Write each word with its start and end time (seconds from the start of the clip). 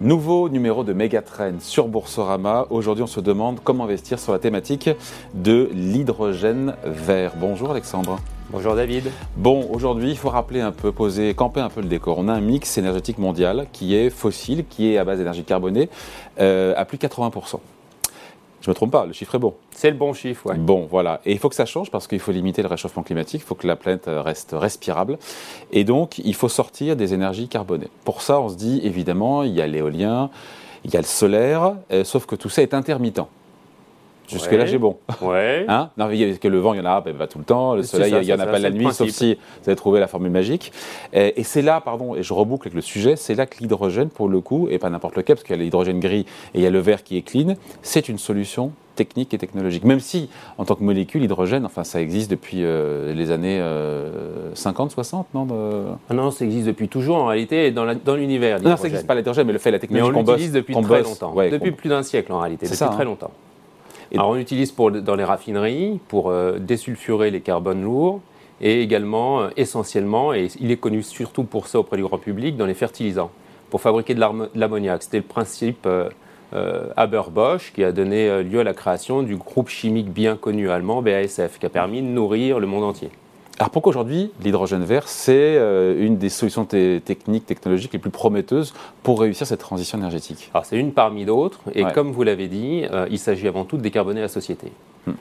Nouveau 0.00 0.48
numéro 0.48 0.84
de 0.84 0.92
Megatrend 0.92 1.60
sur 1.60 1.88
Boursorama. 1.88 2.66
Aujourd'hui, 2.70 3.02
on 3.02 3.08
se 3.08 3.20
demande 3.20 3.60
comment 3.62 3.84
investir 3.84 4.18
sur 4.18 4.32
la 4.32 4.38
thématique 4.38 4.88
de 5.34 5.68
l'hydrogène 5.74 6.74
vert. 6.84 7.32
Bonjour 7.36 7.72
Alexandre. 7.72 8.18
Bonjour 8.50 8.74
David. 8.74 9.10
Bon, 9.36 9.68
aujourd'hui, 9.70 10.10
il 10.10 10.16
faut 10.16 10.30
rappeler 10.30 10.62
un 10.62 10.72
peu, 10.72 10.92
poser, 10.92 11.34
camper 11.34 11.60
un 11.60 11.68
peu 11.68 11.82
le 11.82 11.88
décor. 11.88 12.16
On 12.18 12.28
a 12.28 12.32
un 12.32 12.40
mix 12.40 12.78
énergétique 12.78 13.18
mondial 13.18 13.66
qui 13.72 13.94
est 13.94 14.08
fossile, 14.08 14.64
qui 14.66 14.90
est 14.90 14.98
à 14.98 15.04
base 15.04 15.18
d'énergie 15.18 15.44
carbonée, 15.44 15.90
euh, 16.40 16.72
à 16.76 16.86
plus 16.86 16.96
de 16.96 17.06
80%. 17.06 17.60
Je 18.68 18.70
me 18.70 18.74
trompe 18.74 18.90
pas, 18.90 19.06
le 19.06 19.14
chiffre 19.14 19.34
est 19.34 19.38
bon. 19.38 19.54
C'est 19.70 19.90
le 19.90 19.96
bon 19.96 20.12
chiffre, 20.12 20.50
oui. 20.50 20.58
Bon, 20.58 20.86
voilà. 20.90 21.22
Et 21.24 21.32
il 21.32 21.38
faut 21.38 21.48
que 21.48 21.54
ça 21.54 21.64
change 21.64 21.90
parce 21.90 22.06
qu'il 22.06 22.18
faut 22.18 22.32
limiter 22.32 22.60
le 22.60 22.68
réchauffement 22.68 23.02
climatique, 23.02 23.40
il 23.42 23.46
faut 23.46 23.54
que 23.54 23.66
la 23.66 23.76
planète 23.76 24.10
reste 24.10 24.50
respirable. 24.52 25.16
Et 25.72 25.84
donc, 25.84 26.18
il 26.18 26.34
faut 26.34 26.50
sortir 26.50 26.94
des 26.94 27.14
énergies 27.14 27.48
carbonées. 27.48 27.88
Pour 28.04 28.20
ça, 28.20 28.38
on 28.38 28.50
se 28.50 28.56
dit, 28.56 28.82
évidemment, 28.84 29.42
il 29.42 29.54
y 29.54 29.62
a 29.62 29.66
l'éolien, 29.66 30.28
il 30.84 30.92
y 30.92 30.98
a 30.98 31.00
le 31.00 31.06
solaire, 31.06 31.76
euh, 31.90 32.04
sauf 32.04 32.26
que 32.26 32.36
tout 32.36 32.50
ça 32.50 32.60
est 32.60 32.74
intermittent. 32.74 33.22
Jusque-là, 34.28 34.66
j'ai 34.66 34.78
bon. 34.78 34.98
Ouais. 35.22 35.64
Hein? 35.68 35.90
Non, 35.96 36.08
que 36.08 36.48
le 36.48 36.58
vent, 36.58 36.74
il 36.74 36.78
y 36.78 36.80
en 36.80 36.84
a, 36.84 37.00
ben, 37.00 37.16
va 37.16 37.26
tout 37.26 37.38
le 37.38 37.44
temps. 37.44 37.74
Le 37.74 37.82
soleil, 37.82 38.14
il 38.20 38.26
n'y 38.26 38.32
en 38.32 38.38
a 38.38 38.46
pas 38.46 38.58
la 38.58 38.70
nuit, 38.70 38.92
sauf 38.92 39.08
si 39.08 39.34
vous 39.62 39.68
avez 39.68 39.76
trouvé 39.76 40.00
la 40.00 40.06
formule 40.06 40.30
magique. 40.30 40.72
Et, 41.12 41.42
c'est 41.42 41.62
là, 41.62 41.80
pardon, 41.80 42.14
et 42.14 42.22
je 42.22 42.32
reboucle 42.32 42.68
avec 42.68 42.74
le 42.74 42.82
sujet, 42.82 43.16
c'est 43.16 43.34
là 43.34 43.46
que 43.46 43.58
l'hydrogène, 43.60 44.10
pour 44.10 44.28
le 44.28 44.40
coup, 44.40 44.68
et 44.70 44.78
pas 44.78 44.90
n'importe 44.90 45.16
lequel, 45.16 45.36
parce 45.36 45.44
qu'il 45.44 45.56
y 45.56 45.58
a 45.58 45.62
l'hydrogène 45.62 46.00
gris 46.00 46.26
et 46.54 46.58
il 46.58 46.60
y 46.60 46.66
a 46.66 46.70
le 46.70 46.78
vert 46.78 47.02
qui 47.02 47.16
est 47.16 47.22
clean, 47.22 47.54
c'est 47.82 48.08
une 48.08 48.18
solution 48.18 48.72
technique 48.98 49.32
et 49.32 49.38
technologique. 49.38 49.84
Même 49.84 50.00
si, 50.00 50.28
en 50.58 50.64
tant 50.64 50.74
que 50.74 50.82
molécule, 50.82 51.22
l'hydrogène, 51.22 51.64
enfin, 51.64 51.84
ça 51.84 52.00
existe 52.00 52.30
depuis 52.30 52.64
euh, 52.64 53.14
les 53.14 53.30
années 53.30 53.62
50, 54.54 54.90
euh, 54.90 54.94
60, 54.94 55.26
non 55.34 55.46
ah 56.10 56.14
Non, 56.14 56.30
ça 56.30 56.44
existe 56.44 56.66
depuis 56.66 56.88
toujours, 56.88 57.16
en 57.18 57.26
réalité, 57.26 57.70
dans 57.70 58.14
l'univers. 58.16 58.60
Non, 58.60 58.76
ça 58.76 58.84
n'existe 58.84 59.06
pas 59.06 59.14
l'hydrogène, 59.14 59.46
mais 59.46 59.52
le 59.52 59.58
fait, 59.58 59.70
la 59.70 59.78
technologie 59.78 60.12
qu'on 60.12 60.32
l'utilise 60.32 60.52
depuis 60.52 60.74
très 60.74 61.02
longtemps. 61.02 61.34
depuis 61.34 61.72
plus 61.72 61.88
d'un 61.88 62.02
siècle, 62.02 62.32
en 62.32 62.40
réalité, 62.40 62.66
depuis 62.66 62.76
ça, 62.76 62.88
très 62.88 63.02
hein. 63.02 63.06
longtemps. 63.06 63.30
Alors 64.14 64.30
on 64.30 64.34
l'utilise 64.34 64.74
dans 64.74 65.14
les 65.14 65.24
raffineries 65.24 66.00
pour 66.08 66.30
euh, 66.30 66.58
désulfurer 66.58 67.30
les 67.30 67.40
carbones 67.40 67.82
lourds 67.82 68.20
et 68.60 68.80
également 68.82 69.42
euh, 69.42 69.48
essentiellement, 69.56 70.32
et 70.32 70.48
il 70.60 70.70
est 70.70 70.78
connu 70.78 71.02
surtout 71.02 71.44
pour 71.44 71.66
ça 71.66 71.78
auprès 71.78 71.96
du 71.96 72.02
grand 72.02 72.18
public, 72.18 72.56
dans 72.56 72.66
les 72.66 72.74
fertilisants, 72.74 73.30
pour 73.70 73.80
fabriquer 73.80 74.14
de 74.14 74.20
l'ammoniac. 74.54 75.02
C'était 75.02 75.18
le 75.18 75.24
principe 75.24 75.86
euh, 75.86 76.88
Haber-Bosch 76.96 77.72
qui 77.74 77.84
a 77.84 77.92
donné 77.92 78.42
lieu 78.42 78.60
à 78.60 78.64
la 78.64 78.74
création 78.74 79.22
du 79.22 79.36
groupe 79.36 79.68
chimique 79.68 80.10
bien 80.10 80.36
connu 80.36 80.70
allemand 80.70 81.02
BASF, 81.02 81.58
qui 81.58 81.66
a 81.66 81.68
permis 81.68 82.00
de 82.00 82.06
nourrir 82.06 82.58
le 82.60 82.66
monde 82.66 82.84
entier. 82.84 83.10
Alors 83.58 83.70
pourquoi 83.70 83.90
aujourd'hui 83.90 84.30
l'hydrogène 84.40 84.84
vert, 84.84 85.08
c'est 85.08 85.56
euh, 85.56 86.04
une 86.04 86.16
des 86.16 86.28
solutions 86.28 86.64
techniques, 86.64 87.44
technologiques 87.44 87.92
les 87.92 87.98
plus 87.98 88.10
prometteuses 88.10 88.72
pour 89.02 89.20
réussir 89.20 89.48
cette 89.48 89.58
transition 89.58 89.98
énergétique? 89.98 90.50
Alors 90.54 90.64
c'est 90.64 90.78
une 90.78 90.92
parmi 90.92 91.24
d'autres, 91.24 91.60
et 91.74 91.82
comme 91.92 92.12
vous 92.12 92.22
l'avez 92.22 92.46
dit, 92.46 92.84
euh, 92.92 93.08
il 93.10 93.18
s'agit 93.18 93.48
avant 93.48 93.64
tout 93.64 93.76
de 93.76 93.82
décarboner 93.82 94.20
la 94.20 94.28
société. 94.28 94.70
Hmm. 95.06 95.14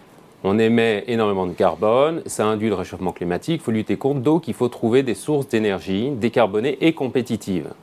On 0.43 0.59
émet 0.59 1.03
énormément 1.07 1.47
de 1.47 1.53
carbone, 1.53 2.21
ça 2.27 2.45
induit 2.45 2.69
le 2.69 2.75
réchauffement 2.75 3.11
climatique, 3.11 3.61
il 3.61 3.63
faut 3.63 3.71
lutter 3.71 3.97
contre, 3.97 4.19
donc 4.19 4.47
il 4.47 4.53
faut 4.53 4.67
trouver 4.67 5.01
des 5.01 5.15
sources 5.15 5.47
d'énergie 5.47 6.11
décarbonées 6.11 6.77
et 6.81 6.93
compétitives. 6.93 7.73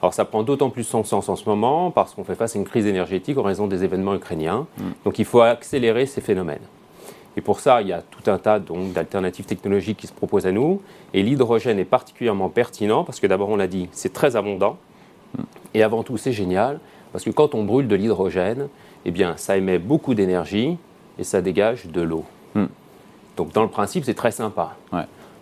Alors 0.00 0.14
ça 0.14 0.24
prend 0.24 0.44
d'autant 0.44 0.70
plus 0.70 0.84
son 0.84 1.02
sens 1.02 1.28
en 1.28 1.34
ce 1.34 1.48
moment 1.48 1.90
parce 1.90 2.14
qu'on 2.14 2.22
fait 2.22 2.36
face 2.36 2.54
à 2.54 2.58
une 2.60 2.64
crise 2.64 2.86
énergétique 2.86 3.36
en 3.36 3.42
raison 3.42 3.66
des 3.66 3.82
événements 3.82 4.14
ukrainiens, 4.14 4.68
hmm. 4.78 4.82
donc 5.04 5.18
il 5.18 5.24
faut 5.24 5.40
accélérer 5.40 6.06
ces 6.06 6.20
phénomènes. 6.20 6.62
Et 7.36 7.40
pour 7.40 7.60
ça, 7.60 7.82
il 7.82 7.88
y 7.88 7.92
a 7.92 8.02
tout 8.02 8.28
un 8.30 8.38
tas 8.38 8.58
d'alternatives 8.58 9.44
technologiques 9.44 9.98
qui 9.98 10.06
se 10.06 10.12
proposent 10.12 10.46
à 10.46 10.52
nous. 10.52 10.82
Et 11.14 11.22
l'hydrogène 11.22 11.78
est 11.78 11.84
particulièrement 11.84 12.48
pertinent 12.48 13.04
parce 13.04 13.20
que 13.20 13.26
d'abord, 13.26 13.48
on 13.48 13.56
l'a 13.56 13.68
dit, 13.68 13.88
c'est 13.92 14.12
très 14.12 14.34
abondant. 14.34 14.76
Et 15.74 15.82
avant 15.82 16.02
tout, 16.02 16.16
c'est 16.16 16.32
génial 16.32 16.80
parce 17.12 17.24
que 17.24 17.30
quand 17.30 17.54
on 17.54 17.64
brûle 17.64 17.86
de 17.86 17.94
l'hydrogène, 17.94 18.68
eh 19.04 19.10
bien, 19.10 19.36
ça 19.36 19.56
émet 19.56 19.78
beaucoup 19.78 20.14
d'énergie 20.14 20.78
et 21.18 21.24
ça 21.24 21.40
dégage 21.40 21.86
de 21.86 22.00
l'eau. 22.00 22.24
Hmm. 22.54 22.66
Donc, 23.36 23.52
dans 23.52 23.62
le 23.62 23.68
principe, 23.68 24.04
c'est 24.04 24.14
très 24.14 24.32
sympa. 24.32 24.76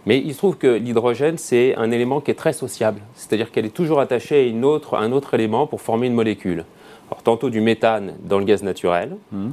Mais 0.05 0.19
il 0.19 0.35
se 0.35 0.39
trouve 0.39 0.57
que 0.57 0.69
l'hydrogène, 0.69 1.39
c'est 1.39 1.75
un 1.77 1.91
élément 1.91 2.21
qui 2.21 2.31
est 2.31 2.35
très 2.35 2.53
sociable. 2.53 3.01
C'est-à-dire 3.15 3.51
qu'elle 3.51 3.67
est 3.67 3.75
toujours 3.75 3.99
attachée 4.01 4.37
à 4.37 4.43
une 4.43 4.65
autre, 4.65 4.97
un 4.97 5.11
autre 5.11 5.35
élément 5.35 5.67
pour 5.67 5.81
former 5.81 6.07
une 6.07 6.15
molécule. 6.15 6.65
Alors, 7.11 7.23
tantôt 7.23 7.51
du 7.51 7.61
méthane 7.61 8.15
dans 8.23 8.39
le 8.39 8.45
gaz 8.45 8.63
naturel, 8.63 9.17
hmm 9.33 9.51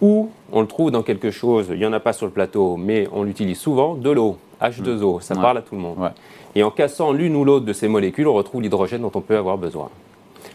ou 0.00 0.30
on 0.52 0.60
le 0.60 0.66
trouve 0.66 0.90
dans 0.90 1.02
quelque 1.02 1.30
chose, 1.30 1.68
il 1.70 1.78
n'y 1.78 1.86
en 1.86 1.92
a 1.92 2.00
pas 2.00 2.12
sur 2.12 2.26
le 2.26 2.32
plateau, 2.32 2.76
mais 2.76 3.08
on 3.12 3.22
l'utilise 3.22 3.58
souvent, 3.58 3.94
de 3.94 4.10
l'eau, 4.10 4.36
H2O, 4.60 5.20
ça 5.20 5.34
parle 5.34 5.58
à 5.58 5.62
tout 5.62 5.74
le 5.74 5.80
monde. 5.80 5.96
Et 6.54 6.62
en 6.62 6.70
cassant 6.70 7.12
l'une 7.12 7.34
ou 7.36 7.44
l'autre 7.44 7.64
de 7.64 7.72
ces 7.72 7.88
molécules, 7.88 8.28
on 8.28 8.34
retrouve 8.34 8.62
l'hydrogène 8.62 9.02
dont 9.02 9.12
on 9.14 9.20
peut 9.20 9.36
avoir 9.36 9.58
besoin. 9.58 9.88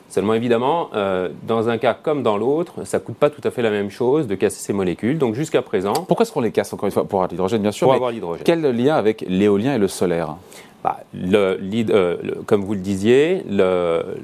Seulement 0.07 0.33
évidemment, 0.33 0.89
euh, 0.95 1.29
dans 1.43 1.69
un 1.69 1.77
cas 1.77 1.93
comme 1.93 2.23
dans 2.23 2.35
l'autre, 2.35 2.83
ça 2.83 2.97
ne 2.97 3.03
coûte 3.03 3.15
pas 3.15 3.29
tout 3.29 3.41
à 3.43 3.51
fait 3.51 3.61
la 3.61 3.69
même 3.69 3.91
chose 3.91 4.25
de 4.25 4.33
casser 4.33 4.59
ces 4.59 4.73
molécules. 4.73 5.19
Donc 5.19 5.35
jusqu'à 5.35 5.61
présent... 5.61 5.93
Pourquoi 5.93 6.23
est-ce 6.23 6.31
qu'on 6.31 6.41
les 6.41 6.51
casse 6.51 6.73
encore 6.73 6.87
une 6.87 6.91
fois 6.91 7.03
Pour 7.05 7.19
avoir 7.19 7.29
l'hydrogène 7.29 7.61
bien 7.61 7.71
sûr. 7.71 7.85
Pour 7.85 7.93
avoir 7.93 8.11
l'hydrogène. 8.11 8.43
Quel 8.43 8.61
lien 8.61 8.95
avec 8.95 9.23
l'éolien 9.27 9.75
et 9.75 9.77
le 9.77 9.87
solaire? 9.87 10.35
Bah, 10.83 11.01
euh, 11.13 12.17
comme 12.47 12.63
vous 12.63 12.73
le 12.73 12.79
disiez, 12.79 13.43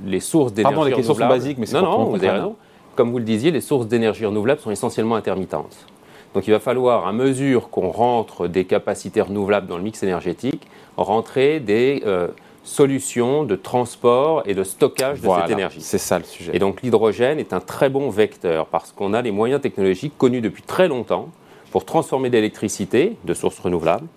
les 0.05 0.19
sources 0.21 0.53
d'énergie 0.53 0.75
Pardon, 0.75 0.89
les 0.89 0.95
questions 0.95 1.13
sont 1.13 1.27
basiques, 1.27 1.57
mais 1.59 1.67
c'est 1.67 1.79
Non, 1.79 1.99
non, 1.99 2.03
vous 2.05 2.15
avez 2.15 2.29
raison 2.29 2.55
comme 2.95 3.11
vous 3.11 3.19
le 3.19 3.23
disiez, 3.23 3.51
les 3.51 3.61
sources 3.61 3.87
d'énergie 3.87 4.25
renouvelable 4.25 4.61
sont 4.61 4.71
essentiellement 4.71 5.15
intermittentes. 5.15 5.85
Donc 6.33 6.47
il 6.47 6.51
va 6.51 6.59
falloir, 6.59 7.07
à 7.07 7.13
mesure 7.13 7.69
qu'on 7.69 7.89
rentre 7.89 8.47
des 8.47 8.65
capacités 8.65 9.21
renouvelables 9.21 9.67
dans 9.67 9.77
le 9.77 9.83
mix 9.83 10.03
énergétique, 10.03 10.67
rentrer 10.97 11.59
des 11.59 12.03
euh, 12.05 12.27
solutions 12.63 13.43
de 13.43 13.55
transport 13.55 14.43
et 14.45 14.53
de 14.53 14.63
stockage 14.63 15.21
de 15.21 15.29
cette 15.29 15.51
énergie. 15.51 15.81
C'est 15.81 15.97
ça 15.97 16.17
le 16.17 16.25
sujet. 16.25 16.51
Et 16.53 16.59
donc 16.59 16.81
l'hydrogène 16.81 17.39
est 17.39 17.53
un 17.53 17.61
très 17.61 17.89
bon 17.89 18.09
vecteur 18.09 18.65
parce 18.65 18.91
qu'on 18.91 19.13
a 19.13 19.21
les 19.21 19.31
moyens 19.31 19.61
technologiques 19.61 20.17
connus 20.17 20.41
depuis 20.41 20.63
très 20.63 20.87
longtemps 20.87 21.29
pour 21.71 21.85
transformer 21.85 22.29
de 22.29 22.35
l'électricité 22.35 23.17
de 23.23 23.33
sources 23.33 23.59
renouvelables 23.59 24.07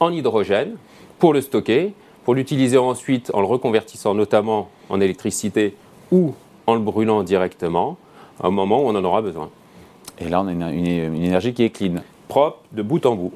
en 0.00 0.12
hydrogène, 0.12 0.76
pour 1.18 1.32
le 1.32 1.40
stocker, 1.40 1.92
pour 2.24 2.34
l'utiliser 2.34 2.78
ensuite 2.78 3.30
en 3.34 3.40
le 3.40 3.46
reconvertissant 3.46 4.14
notamment 4.14 4.68
en 4.88 5.00
électricité 5.00 5.74
ou 6.10 6.34
en 6.66 6.74
le 6.74 6.80
brûlant 6.80 7.22
directement 7.22 7.98
un 8.42 8.50
moment 8.50 8.82
où 8.82 8.88
on 8.88 8.94
en 8.94 9.04
aura 9.04 9.22
besoin. 9.22 9.50
Et 10.20 10.28
là, 10.28 10.42
on 10.42 10.48
a 10.48 10.52
une, 10.52 10.62
énergie 11.14 11.54
qui 11.54 11.64
est 11.64 11.70
clean. 11.70 11.96
Propre 12.28 12.58
de 12.72 12.82
bout 12.82 13.04
en 13.06 13.14
bout. 13.14 13.32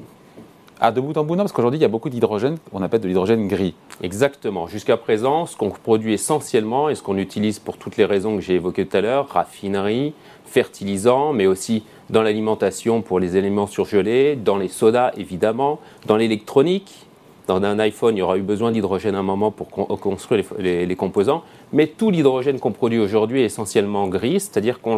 Ah, 0.79 0.91
de 0.91 0.99
bout 0.99 1.15
en 1.17 1.23
bout, 1.23 1.35
non, 1.35 1.43
parce 1.43 1.53
qu'aujourd'hui, 1.53 1.79
il 1.79 1.81
y 1.81 1.85
a 1.85 1.89
beaucoup 1.89 2.09
d'hydrogène 2.09 2.57
qu'on 2.71 2.81
appelle 2.81 2.99
de 2.99 3.07
l'hydrogène 3.07 3.47
gris. 3.47 3.73
Exactement. 4.01 4.67
Jusqu'à 4.67 4.97
présent, 4.97 5.45
ce 5.45 5.55
qu'on 5.55 5.69
produit 5.69 6.13
essentiellement 6.13 6.89
et 6.89 6.95
ce 6.95 7.01
qu'on 7.01 7.17
utilise 7.17 7.59
pour 7.59 7.77
toutes 7.77 7.95
les 7.95 8.05
raisons 8.05 8.35
que 8.35 8.41
j'ai 8.41 8.55
évoquées 8.55 8.85
tout 8.85 8.97
à 8.97 9.01
l'heure, 9.01 9.29
raffinerie, 9.29 10.13
fertilisants, 10.45 11.31
mais 11.31 11.47
aussi 11.47 11.83
dans 12.09 12.21
l'alimentation 12.21 13.01
pour 13.01 13.19
les 13.19 13.37
éléments 13.37 13.67
surgelés, 13.67 14.35
dans 14.35 14.57
les 14.57 14.67
sodas 14.67 15.11
évidemment, 15.15 15.79
dans 16.05 16.17
l'électronique, 16.17 17.05
dans 17.47 17.61
un 17.63 17.79
iPhone, 17.79 18.15
il 18.15 18.19
y 18.19 18.21
aura 18.21 18.37
eu 18.37 18.41
besoin 18.41 18.71
d'hydrogène 18.71 19.15
à 19.15 19.19
un 19.19 19.23
moment 19.23 19.51
pour 19.51 19.69
construire 19.69 20.45
les, 20.59 20.95
composants, 20.95 21.43
mais 21.71 21.87
tout 21.87 22.09
l'hydrogène 22.09 22.59
qu'on 22.59 22.71
produit 22.71 22.99
aujourd'hui 22.99 23.41
est 23.41 23.45
essentiellement 23.45 24.07
gris, 24.07 24.39
c'est-à-dire 24.39 24.79
qu'on 24.81 24.97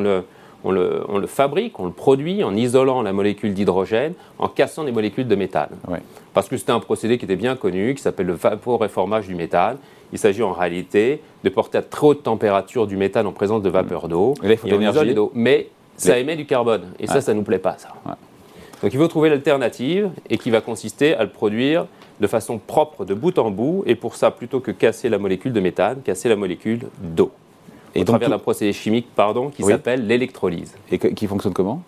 le, 0.00 0.24
le, 0.64 1.26
fabrique, 1.26 1.78
on 1.78 1.86
le 1.86 1.92
produit 1.92 2.42
en 2.42 2.54
isolant 2.54 3.02
la 3.02 3.12
molécule 3.12 3.52
d'hydrogène, 3.54 4.14
en 4.38 4.48
cassant 4.48 4.84
les 4.84 4.92
molécules 4.92 5.28
de 5.28 5.36
méthane. 5.36 5.70
Parce 6.32 6.48
que 6.48 6.56
c'était 6.56 6.72
un 6.72 6.80
procédé 6.80 7.18
qui 7.18 7.24
était 7.24 7.36
bien 7.36 7.56
connu, 7.56 7.94
qui 7.94 8.02
s'appelle 8.02 8.26
le 8.26 8.34
vaporéformage 8.34 9.26
du 9.26 9.34
méthane. 9.34 9.76
Il 10.12 10.18
s'agit 10.18 10.42
en 10.42 10.52
réalité 10.52 11.20
de 11.44 11.48
porter 11.50 11.78
à 11.78 11.82
très 11.82 12.06
haute 12.06 12.22
température 12.22 12.86
du 12.86 12.96
méthane 12.96 13.26
en 13.26 13.32
présence 13.32 13.62
de 13.62 13.68
vapeur 13.68 14.08
d'eau. 14.08 14.34
Mais 15.34 15.68
ça 15.96 16.18
émet 16.18 16.36
du 16.36 16.46
carbone, 16.46 16.92
et 16.98 17.06
ça, 17.06 17.20
ça 17.20 17.32
ne 17.32 17.38
nous 17.38 17.44
plaît 17.44 17.58
pas, 17.58 17.76
ça. 17.78 17.88
Donc 18.82 18.92
il 18.92 18.98
faut 18.98 19.08
trouver 19.08 19.30
l'alternative 19.30 20.10
et 20.28 20.38
qui 20.38 20.50
va 20.50 20.60
consister 20.60 21.14
à 21.14 21.24
le 21.24 21.30
produire 21.30 21.86
de 22.20 22.26
façon 22.26 22.58
propre 22.58 23.04
de 23.04 23.14
bout 23.14 23.38
en 23.38 23.50
bout 23.50 23.82
et 23.86 23.94
pour 23.94 24.16
ça, 24.16 24.30
plutôt 24.30 24.60
que 24.60 24.70
casser 24.70 25.08
la 25.08 25.18
molécule 25.18 25.52
de 25.52 25.60
méthane, 25.60 26.02
casser 26.02 26.28
la 26.28 26.36
molécule 26.36 26.80
d'eau. 27.00 27.30
Et 27.94 28.02
au 28.02 28.04
travers 28.04 28.28
d'un 28.28 28.38
procédé 28.38 28.72
chimique 28.72 29.08
pardon, 29.14 29.48
qui 29.50 29.62
s'appelle 29.62 30.06
l'électrolyse. 30.06 30.74
Et 30.90 30.98
qui 30.98 31.26
fonctionne 31.26 31.54
comment? 31.54 31.82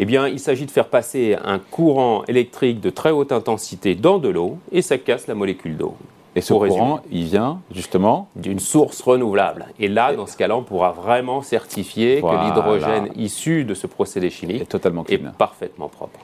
Eh 0.00 0.04
bien, 0.04 0.28
il 0.28 0.38
s'agit 0.38 0.64
de 0.64 0.70
faire 0.70 0.86
passer 0.86 1.36
un 1.44 1.58
courant 1.58 2.22
électrique 2.28 2.80
de 2.80 2.88
très 2.90 3.10
haute 3.10 3.32
intensité 3.32 3.96
dans 3.96 4.18
de 4.18 4.28
l'eau 4.28 4.58
et 4.70 4.80
ça 4.80 4.96
casse 4.96 5.26
la 5.26 5.34
molécule 5.34 5.76
d'eau. 5.76 5.96
Et 6.36 6.40
ce 6.40 6.52
courant, 6.52 7.00
il 7.10 7.24
vient 7.24 7.60
justement 7.70 8.28
d'une 8.36 8.58
source 8.58 9.00
renouvelable. 9.00 9.66
Et 9.80 9.88
là, 9.88 10.14
dans 10.14 10.26
ce 10.26 10.36
cas-là, 10.36 10.56
on 10.56 10.62
pourra 10.62 10.92
vraiment 10.92 11.42
certifier 11.42 12.22
que 12.22 12.44
l'hydrogène 12.44 13.08
issu 13.16 13.64
de 13.64 13.74
ce 13.74 13.86
procédé 13.86 14.30
chimique 14.30 14.62
est, 14.62 14.66
totalement 14.66 15.04
est 15.08 15.18
parfaitement 15.18 15.88
propre. 15.88 16.20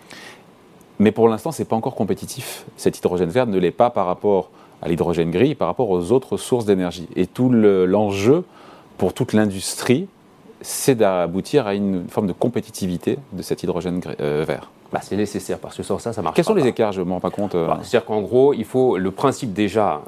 Mais 0.98 1.10
pour 1.10 1.28
l'instant, 1.28 1.50
ce 1.50 1.62
n'est 1.62 1.66
pas 1.66 1.76
encore 1.76 1.94
compétitif. 1.94 2.64
Cet 2.76 2.98
hydrogène 2.98 3.30
vert 3.30 3.46
ne 3.46 3.58
l'est 3.58 3.70
pas 3.72 3.90
par 3.90 4.06
rapport 4.06 4.50
à 4.80 4.88
l'hydrogène 4.88 5.30
gris, 5.30 5.54
par 5.54 5.68
rapport 5.68 5.90
aux 5.90 6.12
autres 6.12 6.36
sources 6.36 6.66
d'énergie. 6.66 7.08
Et 7.16 7.26
tout 7.26 7.50
l'enjeu 7.50 8.44
pour 8.98 9.14
toute 9.14 9.32
l'industrie, 9.32 10.06
c'est 10.60 10.94
d'aboutir 10.94 11.66
à 11.66 11.74
une 11.74 12.08
forme 12.08 12.26
de 12.26 12.32
compétitivité 12.32 13.18
de 13.32 13.42
cet 13.42 13.62
hydrogène 13.62 14.00
euh, 14.20 14.44
vert. 14.46 14.70
Bah, 14.92 15.00
c'est 15.02 15.16
nécessaire 15.16 15.58
parce 15.58 15.76
que 15.76 15.82
sans 15.82 15.98
ça, 15.98 16.12
ça 16.12 16.22
marche 16.22 16.36
Quels 16.36 16.44
sont 16.44 16.54
les 16.54 16.66
écarts 16.66 16.92
Je 16.92 17.00
ne 17.00 17.06
me 17.06 17.12
rends 17.12 17.20
pas 17.20 17.31
compte. 17.31 17.54
Bah, 17.54 17.81
C'est-à-dire 17.82 18.04
qu'en 18.04 18.20
gros, 18.20 18.54
il 18.54 18.64
faut 18.64 18.96
le 18.96 19.10
principe 19.10 19.52
déjà 19.52 20.02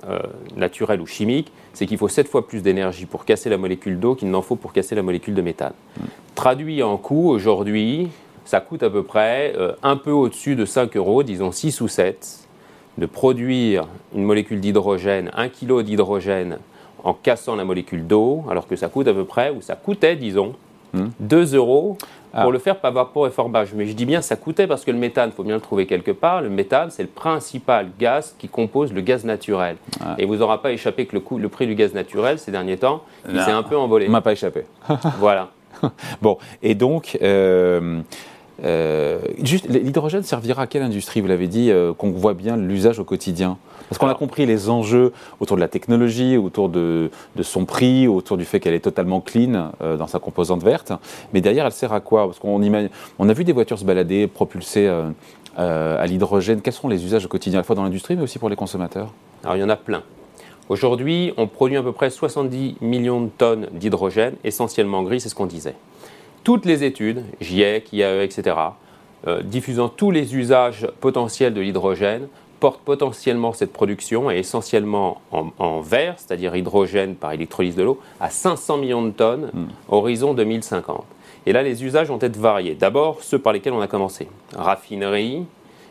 naturel 0.56 1.00
ou 1.00 1.06
chimique, 1.06 1.52
c'est 1.72 1.86
qu'il 1.86 1.98
faut 1.98 2.08
7 2.08 2.28
fois 2.28 2.46
plus 2.46 2.62
d'énergie 2.62 3.06
pour 3.06 3.24
casser 3.24 3.50
la 3.50 3.58
molécule 3.58 3.98
d'eau 3.98 4.14
qu'il 4.14 4.30
n'en 4.30 4.42
faut 4.42 4.56
pour 4.56 4.72
casser 4.72 4.94
la 4.94 5.02
molécule 5.02 5.34
de 5.34 5.42
méthane. 5.42 5.72
Hmm. 5.98 6.04
Traduit 6.34 6.82
en 6.82 6.96
coût, 6.98 7.28
aujourd'hui, 7.30 8.08
ça 8.44 8.60
coûte 8.60 8.82
à 8.82 8.90
peu 8.90 9.02
près 9.02 9.54
un 9.82 9.96
peu 9.96 10.12
au-dessus 10.12 10.54
de 10.54 10.64
5 10.64 10.96
euros, 10.96 11.22
disons 11.22 11.50
6 11.50 11.80
ou 11.80 11.88
7, 11.88 12.46
de 12.98 13.06
produire 13.06 13.86
une 14.14 14.24
molécule 14.24 14.60
d'hydrogène, 14.60 15.30
un 15.34 15.48
kilo 15.48 15.82
d'hydrogène, 15.82 16.58
en 17.04 17.14
cassant 17.14 17.56
la 17.56 17.64
molécule 17.64 18.06
d'eau, 18.06 18.44
alors 18.50 18.66
que 18.66 18.76
ça 18.76 18.88
coûte 18.88 19.08
à 19.08 19.14
peu 19.14 19.24
près, 19.24 19.50
ou 19.50 19.60
ça 19.60 19.76
coûtait, 19.76 20.16
disons, 20.16 20.54
2 21.20 21.42
hmm. 21.42 21.96
Euros 22.36 22.42
pour 22.42 22.50
ah. 22.50 22.52
le 22.52 22.58
faire 22.58 22.76
par 22.76 22.92
vapeur 22.92 23.26
et 23.26 23.30
formage. 23.30 23.72
Mais 23.74 23.86
je 23.86 23.92
dis 23.92 24.06
bien 24.06 24.22
ça 24.22 24.36
coûtait 24.36 24.66
parce 24.66 24.84
que 24.84 24.90
le 24.90 24.98
méthane, 24.98 25.30
il 25.30 25.34
faut 25.34 25.44
bien 25.44 25.54
le 25.54 25.60
trouver 25.60 25.86
quelque 25.86 26.10
part. 26.10 26.42
Le 26.42 26.50
méthane, 26.50 26.90
c'est 26.90 27.02
le 27.02 27.08
principal 27.08 27.88
gaz 27.98 28.34
qui 28.38 28.48
compose 28.48 28.92
le 28.92 29.00
gaz 29.00 29.24
naturel. 29.24 29.76
Et 30.18 30.26
vous 30.26 30.36
n'aura 30.36 30.62
pas 30.62 30.72
échappé 30.72 31.06
que 31.06 31.14
le, 31.14 31.20
coût, 31.20 31.38
le 31.38 31.48
prix 31.48 31.66
du 31.66 31.74
gaz 31.74 31.94
naturel, 31.94 32.38
ces 32.38 32.50
derniers 32.50 32.76
temps, 32.76 33.02
il 33.28 33.40
s'est 33.40 33.50
un 33.50 33.62
peu 33.62 33.76
envolé. 33.76 34.06
Il 34.06 34.10
m'a 34.10 34.20
pas 34.20 34.32
échappé. 34.32 34.64
voilà. 35.18 35.50
bon, 36.22 36.38
et 36.62 36.74
donc, 36.74 37.18
euh, 37.20 38.00
euh, 38.64 39.20
juste, 39.42 39.68
l'hydrogène 39.68 40.22
servira 40.22 40.62
à 40.62 40.66
quelle 40.66 40.82
industrie 40.82 41.20
Vous 41.20 41.26
l'avez 41.26 41.48
dit, 41.48 41.70
euh, 41.70 41.92
qu'on 41.92 42.10
voit 42.10 42.34
bien 42.34 42.56
l'usage 42.56 42.98
au 42.98 43.04
quotidien? 43.04 43.58
Parce 43.88 43.98
qu'on 43.98 44.08
a 44.08 44.14
compris 44.14 44.46
les 44.46 44.68
enjeux 44.68 45.12
autour 45.40 45.56
de 45.56 45.60
la 45.60 45.68
technologie, 45.68 46.36
autour 46.36 46.68
de, 46.68 47.10
son 47.42 47.64
prix, 47.64 48.08
autour 48.08 48.36
du 48.36 48.44
fait 48.44 48.58
qu'elle 48.58 48.74
est 48.74 48.80
totalement 48.80 49.20
clean 49.20 49.70
euh, 49.80 49.96
dans 49.96 50.06
sa 50.06 50.18
composante 50.18 50.62
verte. 50.62 50.92
Mais 51.32 51.40
derrière, 51.40 51.66
elle 51.66 51.72
sert 51.72 51.92
à 51.92 52.00
quoi? 52.00 52.26
Parce 52.26 52.38
qu'on 52.38 52.60
on 53.18 53.28
a 53.28 53.32
vu 53.32 53.44
des 53.44 53.52
voitures 53.52 53.78
se 53.78 53.84
balader 53.84 54.26
propulsées 54.26 54.90
à 55.56 56.06
l'hydrogène. 56.06 56.60
Quels 56.60 56.72
sont 56.72 56.88
les 56.88 57.04
usages 57.04 57.24
au 57.24 57.28
quotidien, 57.28 57.60
à 57.60 57.62
la 57.62 57.64
fois 57.64 57.76
dans 57.76 57.84
l'industrie, 57.84 58.16
mais 58.16 58.22
aussi 58.22 58.38
pour 58.38 58.48
les 58.48 58.56
consommateurs? 58.56 59.12
Alors, 59.44 59.56
il 59.56 59.60
y 59.60 59.64
en 59.64 59.68
a 59.68 59.76
plein. 59.76 60.02
Aujourd'hui, 60.68 61.32
on 61.36 61.46
produit 61.46 61.76
à 61.76 61.82
peu 61.82 61.92
près 61.92 62.10
70 62.10 62.76
millions 62.80 63.20
de 63.20 63.28
tonnes 63.28 63.68
d'hydrogène, 63.72 64.34
essentiellement 64.42 65.04
gris, 65.04 65.20
c'est 65.20 65.28
ce 65.28 65.34
qu'on 65.34 65.46
disait 65.46 65.76
toutes 66.46 66.64
les 66.64 66.84
études, 66.84 67.24
GIEC, 67.40 67.92
IAE, 67.92 68.22
etc., 68.22 68.56
euh, 69.26 69.42
diffusant 69.42 69.88
tous 69.88 70.12
les 70.12 70.36
usages 70.36 70.86
potentiels 71.00 71.52
de 71.52 71.60
l'hydrogène, 71.60 72.28
portent 72.60 72.82
potentiellement 72.82 73.52
cette 73.52 73.72
production, 73.72 74.30
et 74.30 74.38
essentiellement 74.38 75.20
en, 75.32 75.48
en 75.58 75.80
vert, 75.80 76.14
c'est-à-dire 76.18 76.54
hydrogène 76.54 77.16
par 77.16 77.32
électrolyse 77.32 77.74
de 77.74 77.82
l'eau, 77.82 78.00
à 78.20 78.30
500 78.30 78.78
millions 78.78 79.02
de 79.02 79.10
tonnes, 79.10 79.50
hmm. 79.52 79.66
horizon 79.88 80.34
2050. 80.34 81.04
Et 81.46 81.52
là, 81.52 81.64
les 81.64 81.84
usages 81.84 82.06
vont 82.06 82.20
être 82.20 82.36
variés. 82.36 82.76
D'abord, 82.76 83.24
ceux 83.24 83.40
par 83.40 83.52
lesquels 83.52 83.72
on 83.72 83.80
a 83.80 83.88
commencé 83.88 84.28
raffinerie 84.54 85.46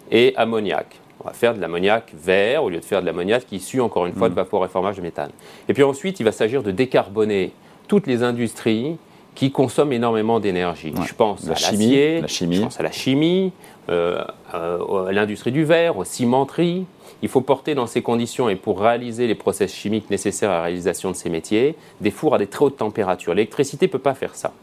et 0.09 0.33
ammoniac. 0.37 1.01
On 1.19 1.27
va 1.27 1.33
faire 1.33 1.53
de 1.53 1.59
l'ammoniac 1.59 2.13
vert 2.13 2.63
au 2.63 2.69
lieu 2.69 2.79
de 2.79 2.85
faire 2.85 3.01
de 3.01 3.05
l'ammoniac 3.07 3.45
qui 3.45 3.57
issu, 3.57 3.81
encore 3.81 4.05
une 4.05 4.13
fois, 4.13 4.29
de 4.29 4.33
hmm. 4.33 4.37
vapeur 4.37 4.63
et 4.63 4.69
formage 4.69 4.95
de 4.95 5.01
méthane. 5.01 5.31
Et 5.67 5.73
puis 5.73 5.83
ensuite, 5.83 6.21
il 6.21 6.23
va 6.23 6.31
s'agir 6.31 6.63
de 6.63 6.71
décarboner 6.71 7.51
toutes 7.89 8.07
les 8.07 8.23
industries 8.23 8.95
qui 9.35 9.51
consomment 9.51 9.93
énormément 9.93 10.39
d'énergie. 10.39 10.93
Je 11.05 11.13
pense 11.13 11.45
à 11.45 11.49
l'acier, 11.49 12.23
je 12.27 12.61
pense 12.61 12.79
à 12.79 12.83
la 12.83 12.91
chimie, 12.91 13.51
euh, 13.89 14.23
euh, 14.53 15.05
à 15.05 15.11
l'industrie 15.11 15.51
du 15.51 15.65
verre, 15.65 15.97
aux 15.97 16.05
cimenteries. 16.05 16.85
Il 17.21 17.29
faut 17.29 17.41
porter 17.41 17.75
dans 17.75 17.87
ces 17.87 18.01
conditions 18.01 18.49
et 18.49 18.55
pour 18.55 18.79
réaliser 18.79 19.27
les 19.27 19.35
process 19.35 19.73
chimiques 19.73 20.09
nécessaires 20.09 20.51
à 20.51 20.55
la 20.55 20.61
réalisation 20.63 21.11
de 21.11 21.15
ces 21.15 21.29
métiers, 21.29 21.75
des 22.01 22.11
fours 22.11 22.33
à 22.35 22.37
des 22.37 22.47
très 22.47 22.65
hautes 22.65 22.77
températures. 22.77 23.33
L'électricité 23.33 23.87
ne 23.87 23.91
peut 23.91 23.99
pas 23.99 24.13
faire 24.13 24.35
ça. 24.35 24.53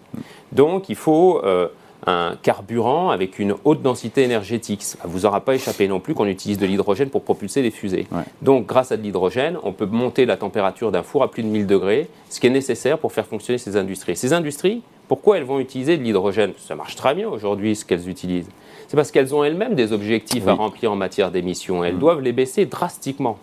Donc 0.53 0.89
il 0.89 0.97
faut 0.97 1.41
euh, 1.45 1.69
un 2.07 2.37
carburant 2.43 3.11
avec 3.11 3.39
une 3.39 3.55
haute 3.65 3.83
densité 3.83 4.23
énergétique. 4.23 4.83
Ça 4.83 4.99
ne 5.05 5.11
vous 5.11 5.27
aura 5.27 5.41
pas 5.41 5.55
échappé 5.55 5.89
non 5.89 6.01
plus 6.01 6.15
qu'on 6.15 6.27
utilise 6.27 6.59
de 6.59 6.67
l'hydrogène 6.67 7.11
pour 7.11 7.23
propulser 7.23 7.63
des 7.63 7.71
fusées. 7.71 8.07
Donc, 8.41 8.67
grâce 8.67 8.93
à 8.93 8.97
de 8.97 9.03
l'hydrogène, 9.03 9.59
on 9.63 9.73
peut 9.73 9.87
monter 9.87 10.27
la 10.27 10.37
température 10.37 10.91
d'un 10.91 11.03
four 11.03 11.23
à 11.23 11.31
plus 11.31 11.43
de 11.43 11.49
1000 11.49 11.67
degrés, 11.67 12.09
ce 12.29 12.41
qui 12.41 12.47
est 12.47 12.51
nécessaire 12.51 12.99
pour 12.99 13.13
faire 13.13 13.27
fonctionner 13.27 13.59
ces 13.59 13.77
industries. 13.77 14.17
Ces 14.17 14.33
industries, 14.33 14.83
pourquoi 15.09 15.39
elles 15.39 15.45
vont 15.45 15.61
utiliser 15.61 15.97
de 15.97 16.03
l'hydrogène? 16.03 16.53
Ça 16.59 16.75
marche 16.75 16.97
très 16.97 17.15
bien 17.15 17.29
aujourd'hui 17.29 17.77
ce 17.77 17.85
qu'elles 17.85 18.09
utilisent. 18.09 18.49
C'est 18.89 18.97
parce 18.97 19.11
qu'elles 19.11 19.35
ont 19.35 19.45
elles-mêmes 19.45 19.75
des 19.75 19.93
objectifs 19.93 20.47
à 20.49 20.55
remplir 20.55 20.93
en 20.93 20.97
matière 20.97 21.31
d'émissions. 21.31 21.85
Elles 21.85 21.97
mm. 21.97 22.01
doivent 22.01 22.21
les 22.21 22.33
baisser 22.33 22.67
drastiquement. 22.67 23.39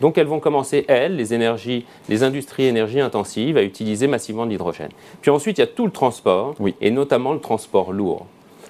Donc 0.00 0.18
elles 0.18 0.26
vont 0.26 0.40
commencer, 0.40 0.84
elles, 0.88 1.16
les 1.16 1.34
énergies, 1.34 1.84
les 2.08 2.22
industries 2.22 2.64
énergie 2.64 3.00
intensives, 3.00 3.56
à 3.56 3.62
utiliser 3.62 4.06
massivement 4.06 4.46
de 4.46 4.50
l'hydrogène. 4.50 4.90
Puis 5.20 5.30
ensuite, 5.30 5.58
il 5.58 5.62
y 5.62 5.64
a 5.64 5.68
tout 5.68 5.86
le 5.86 5.92
transport, 5.92 6.54
et 6.80 6.90
notamment 6.90 7.32
le 7.32 7.40
transport 7.40 7.92
lourd. 7.92 8.26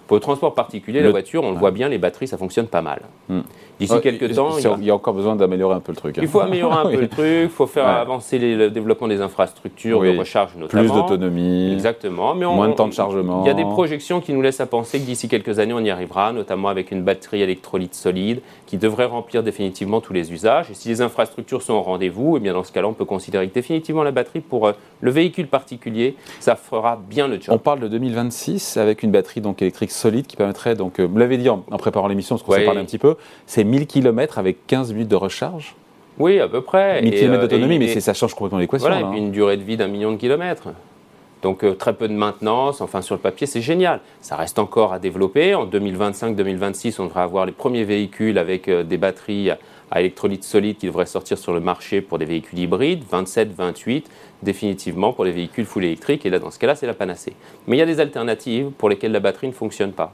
Pour 0.06 0.16
le 0.16 0.22
transport 0.22 0.54
particulier, 0.54 1.02
la 1.02 1.10
voiture, 1.10 1.44
on 1.44 1.52
le 1.52 1.58
voit 1.58 1.70
bien, 1.70 1.90
les 1.90 1.98
batteries, 1.98 2.28
ça 2.28 2.38
fonctionne 2.38 2.66
pas 2.66 2.80
mal. 2.80 3.02
Hmm. 3.28 3.42
D'ici 3.80 4.00
quelques 4.00 4.34
temps. 4.34 4.58
Il 4.58 4.84
y, 4.84 4.90
a... 4.90 4.94
encore 4.94 5.14
besoin 5.14 5.36
d'améliorer 5.36 5.74
un 5.74 5.80
peu 5.80 5.92
le 5.92 5.96
truc. 5.96 6.18
Hein. 6.18 6.22
Il 6.22 6.28
faut 6.28 6.40
améliorer 6.40 6.76
un 6.76 6.90
peu 6.90 7.00
le 7.00 7.08
truc, 7.08 7.42
il 7.44 7.48
faut 7.48 7.66
faire 7.66 7.86
avancer 7.86 8.38
le 8.38 8.70
développement 8.70 9.08
des 9.08 9.20
infrastructures 9.20 10.00
de 10.00 10.18
recharge 10.18 10.56
notamment. 10.56 10.82
Plus 10.82 10.92
d'autonomie. 10.92 11.72
Exactement. 11.72 12.34
Mais 12.34 12.46
moins 12.46 12.68
de 12.68 12.74
temps 12.74 12.88
de 12.88 12.92
chargement. 12.92 13.42
Il 13.44 13.48
y 13.48 13.50
a 13.50 13.54
des 13.54 13.64
projections 13.64 14.20
qui 14.20 14.32
nous 14.32 14.42
laissent 14.42 14.60
à 14.60 14.66
penser 14.66 14.98
que 14.98 15.04
d'ici 15.04 15.28
quelques 15.28 15.58
années, 15.58 15.74
on 15.74 15.80
y 15.80 15.90
arrivera, 15.90 16.32
notamment 16.32 16.68
avec 16.68 16.90
une 16.90 17.02
batterie 17.02 17.42
électrolyte 17.42 17.94
solide 17.94 18.40
qui 18.66 18.76
devrait 18.76 19.06
remplir 19.06 19.42
définitivement 19.42 20.00
tous 20.00 20.12
les 20.12 20.32
usages. 20.32 20.70
Et 20.70 20.74
si 20.74 20.88
les 20.88 21.00
infrastructures 21.00 21.62
sont 21.62 21.74
au 21.74 21.82
rendez-vous, 21.82 22.36
eh 22.36 22.40
bien 22.40 22.52
dans 22.52 22.64
ce 22.64 22.72
cas-là, 22.72 22.88
on 22.88 22.92
peut 22.92 23.04
considérer 23.04 23.48
que 23.48 23.54
définitivement 23.54 24.02
la 24.02 24.10
batterie 24.10 24.40
pour 24.40 24.66
euh, 24.66 24.72
le 25.00 25.10
véhicule 25.10 25.46
particulier, 25.46 26.16
ça 26.40 26.56
fera 26.56 27.00
bien 27.08 27.28
le 27.28 27.40
job. 27.40 27.54
On 27.54 27.58
parle 27.58 27.80
de 27.80 27.88
2026 27.88 28.76
avec 28.76 29.02
une 29.02 29.10
batterie 29.10 29.40
donc 29.40 29.62
électrique 29.62 29.90
solide 29.90 30.26
qui 30.26 30.36
permettrait, 30.36 30.74
donc, 30.74 30.98
euh, 30.98 31.04
vous 31.04 31.18
l'avez 31.18 31.38
dit 31.38 31.48
en, 31.48 31.58
préparant 31.58 32.08
l'émission, 32.08 32.36
parce 32.36 32.42
qu'on 32.42 32.52
s'est 32.52 32.64
parlé 32.64 32.80
un 32.80 32.84
petit 32.84 32.98
peu, 32.98 33.16
c'est 33.46 33.64
1000 33.68 33.86
km 33.86 34.38
avec 34.38 34.66
15 34.66 34.92
minutes 34.92 35.08
de 35.08 35.16
recharge 35.16 35.74
Oui, 36.18 36.40
à 36.40 36.48
peu 36.48 36.62
près. 36.62 37.02
1000 37.02 37.14
km 37.14 37.42
d'autonomie, 37.42 37.78
mais 37.78 38.00
ça 38.00 38.14
change 38.14 38.34
complètement 38.34 38.58
l'équation. 38.58 38.88
Voilà, 38.88 39.06
et 39.06 39.10
puis 39.10 39.18
une 39.18 39.30
durée 39.30 39.56
de 39.56 39.62
vie 39.62 39.76
d'un 39.76 39.88
million 39.88 40.10
de 40.10 40.16
kilomètres. 40.16 40.68
Donc 41.42 41.62
euh, 41.62 41.74
très 41.74 41.94
peu 41.94 42.08
de 42.08 42.14
maintenance, 42.14 42.80
enfin 42.80 43.00
sur 43.00 43.14
le 43.14 43.20
papier 43.20 43.46
c'est 43.46 43.60
génial. 43.60 44.00
Ça 44.20 44.36
reste 44.36 44.58
encore 44.58 44.92
à 44.92 44.98
développer. 44.98 45.54
En 45.54 45.66
2025-2026 45.66 46.96
on 46.98 47.04
devrait 47.04 47.20
avoir 47.20 47.46
les 47.46 47.52
premiers 47.52 47.84
véhicules 47.84 48.38
avec 48.38 48.68
euh, 48.68 48.82
des 48.82 48.96
batteries 48.96 49.50
à 49.90 50.00
électrolyte 50.00 50.44
solide 50.44 50.78
qui 50.78 50.86
devraient 50.86 51.06
sortir 51.06 51.38
sur 51.38 51.52
le 51.52 51.60
marché 51.60 52.00
pour 52.00 52.18
des 52.18 52.24
véhicules 52.24 52.58
hybrides, 52.58 53.04
27-28 53.10 54.04
définitivement 54.42 55.12
pour 55.12 55.24
les 55.24 55.32
véhicules 55.32 55.64
full 55.64 55.84
électriques 55.84 56.26
et 56.26 56.30
là 56.30 56.38
dans 56.38 56.50
ce 56.50 56.58
cas-là 56.58 56.74
c'est 56.74 56.86
la 56.86 56.94
panacée. 56.94 57.34
Mais 57.66 57.76
il 57.76 57.78
y 57.78 57.82
a 57.82 57.86
des 57.86 58.00
alternatives 58.00 58.70
pour 58.76 58.88
lesquelles 58.88 59.12
la 59.12 59.20
batterie 59.20 59.46
ne 59.46 59.52
fonctionne 59.52 59.92
pas. 59.92 60.12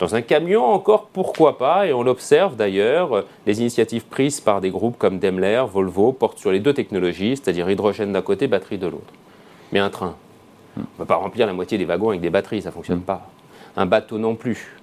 Dans 0.00 0.14
un 0.14 0.22
camion, 0.22 0.64
encore, 0.64 1.08
pourquoi 1.12 1.58
pas 1.58 1.86
Et 1.86 1.92
on 1.92 2.02
l'observe 2.02 2.56
d'ailleurs, 2.56 3.26
les 3.46 3.60
initiatives 3.60 4.06
prises 4.06 4.40
par 4.40 4.62
des 4.62 4.70
groupes 4.70 4.96
comme 4.96 5.18
Daimler, 5.18 5.62
Volvo 5.70 6.12
portent 6.12 6.38
sur 6.38 6.50
les 6.50 6.58
deux 6.58 6.72
technologies, 6.72 7.36
c'est-à-dire 7.36 7.70
hydrogène 7.70 8.10
d'un 8.10 8.22
côté, 8.22 8.46
batterie 8.46 8.78
de 8.78 8.86
l'autre. 8.86 9.12
Mais 9.72 9.78
un 9.78 9.90
train, 9.90 10.16
on 10.78 10.80
ne 10.80 10.86
va 11.00 11.04
pas 11.04 11.16
remplir 11.16 11.46
la 11.46 11.52
moitié 11.52 11.76
des 11.76 11.84
wagons 11.84 12.08
avec 12.08 12.22
des 12.22 12.30
batteries, 12.30 12.62
ça 12.62 12.70
ne 12.70 12.74
fonctionne 12.74 13.02
pas. 13.02 13.28
Un 13.76 13.84
bateau 13.84 14.16
non 14.16 14.36
plus. 14.36 14.74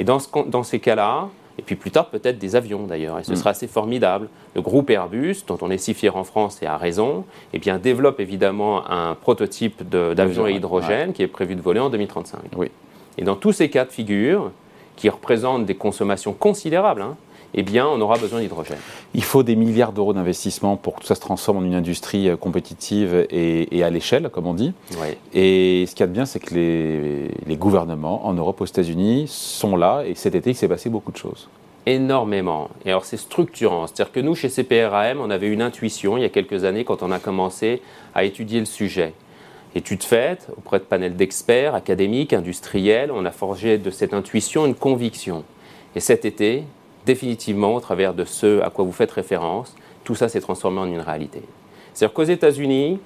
Et 0.00 0.02
dans, 0.02 0.18
ces 0.64 0.80
cas-là, 0.80 1.28
et 1.56 1.62
puis 1.62 1.76
plus 1.76 1.92
tard 1.92 2.10
peut-être 2.10 2.38
des 2.38 2.56
avions 2.56 2.84
d'ailleurs, 2.88 3.20
et 3.20 3.22
ce 3.22 3.36
sera 3.36 3.50
assez 3.50 3.68
formidable. 3.68 4.28
Le 4.56 4.60
groupe 4.60 4.90
Airbus, 4.90 5.44
dont 5.46 5.58
on 5.62 5.70
est 5.70 5.78
si 5.78 5.94
fier 5.94 6.16
en 6.16 6.24
France 6.24 6.60
et 6.62 6.66
à 6.66 6.76
raison, 6.78 7.24
eh 7.52 7.60
bien, 7.60 7.78
développe 7.78 8.18
évidemment 8.18 8.90
un 8.90 9.14
prototype 9.14 9.88
d'avion 9.88 10.46
à 10.46 10.50
hydrogène 10.50 11.12
qui 11.12 11.22
est 11.22 11.28
prévu 11.28 11.54
de 11.54 11.62
voler 11.62 11.78
en 11.78 11.90
2035. 11.90 12.40
Oui. 12.56 12.72
Et 13.18 13.22
dans 13.22 13.36
tous 13.36 13.52
ces 13.52 13.70
cas 13.70 13.84
de 13.84 13.92
figure, 13.92 14.50
qui 14.96 15.08
représentent 15.08 15.66
des 15.66 15.74
consommations 15.74 16.32
considérables, 16.32 17.02
hein, 17.02 17.16
eh 17.56 17.62
bien, 17.62 17.86
on 17.86 18.00
aura 18.00 18.18
besoin 18.18 18.40
d'hydrogène. 18.40 18.78
Il 19.14 19.22
faut 19.22 19.44
des 19.44 19.54
milliards 19.54 19.92
d'euros 19.92 20.12
d'investissement 20.12 20.76
pour 20.76 20.96
que 20.96 21.00
tout 21.00 21.06
ça 21.06 21.14
se 21.14 21.20
transforme 21.20 21.58
en 21.58 21.62
une 21.62 21.74
industrie 21.74 22.28
euh, 22.28 22.36
compétitive 22.36 23.26
et, 23.30 23.84
à 23.84 23.90
l'échelle, 23.90 24.28
comme 24.30 24.46
on 24.46 24.54
dit. 24.54 24.72
Et 25.32 25.84
ce 25.86 25.92
qu'il 25.92 26.00
y 26.00 26.02
a 26.02 26.06
de 26.08 26.12
bien, 26.12 26.24
c'est 26.24 26.40
que 26.40 26.52
les, 26.52 27.28
les, 27.46 27.56
gouvernements 27.56 28.26
en 28.26 28.34
Europe, 28.34 28.60
aux 28.60 28.66
États-Unis, 28.66 29.26
sont 29.28 29.76
là. 29.76 30.02
Et 30.04 30.16
cet 30.16 30.34
été, 30.34 30.50
il 30.50 30.56
s'est 30.56 30.68
passé 30.68 30.90
beaucoup 30.90 31.12
de 31.12 31.16
choses. 31.16 31.48
Énormément. 31.86 32.70
Et 32.84 32.88
alors, 32.88 33.04
c'est 33.04 33.16
structurant. 33.18 33.86
C'est-à-dire 33.86 34.12
que 34.12 34.20
nous, 34.20 34.34
chez 34.34 34.48
CPRAM, 34.48 35.20
on 35.20 35.30
avait 35.30 35.48
une 35.48 35.62
intuition 35.62 36.16
il 36.16 36.22
y 36.22 36.26
a 36.26 36.30
quelques 36.30 36.64
années 36.64 36.84
quand 36.84 37.04
on 37.04 37.12
a 37.12 37.20
commencé 37.20 37.82
à 38.16 38.24
étudier 38.24 38.58
le 38.58 38.66
sujet 38.66 39.12
études 39.74 40.02
faites 40.02 40.48
auprès 40.56 40.78
de 40.78 40.84
panels 40.84 41.16
d'experts, 41.16 41.74
académiques, 41.74 42.32
industriels, 42.32 43.10
on 43.12 43.24
a 43.24 43.30
forgé 43.30 43.78
de 43.78 43.90
cette 43.90 44.14
intuition 44.14 44.66
une 44.66 44.74
conviction. 44.74 45.44
Et 45.96 46.00
cet 46.00 46.24
été, 46.24 46.64
définitivement, 47.06 47.74
au 47.74 47.80
travers 47.80 48.14
de 48.14 48.24
ce 48.24 48.60
à 48.62 48.70
quoi 48.70 48.84
vous 48.84 48.92
faites 48.92 49.10
référence, 49.10 49.74
tout 50.04 50.14
ça 50.14 50.28
s'est 50.28 50.40
transformé 50.40 50.80
en 50.80 50.86
une 50.86 51.00
réalité. 51.00 51.42
C'est-à-dire 51.92 52.14
qu'aux 52.14 52.24
États-Unis, 52.24 52.98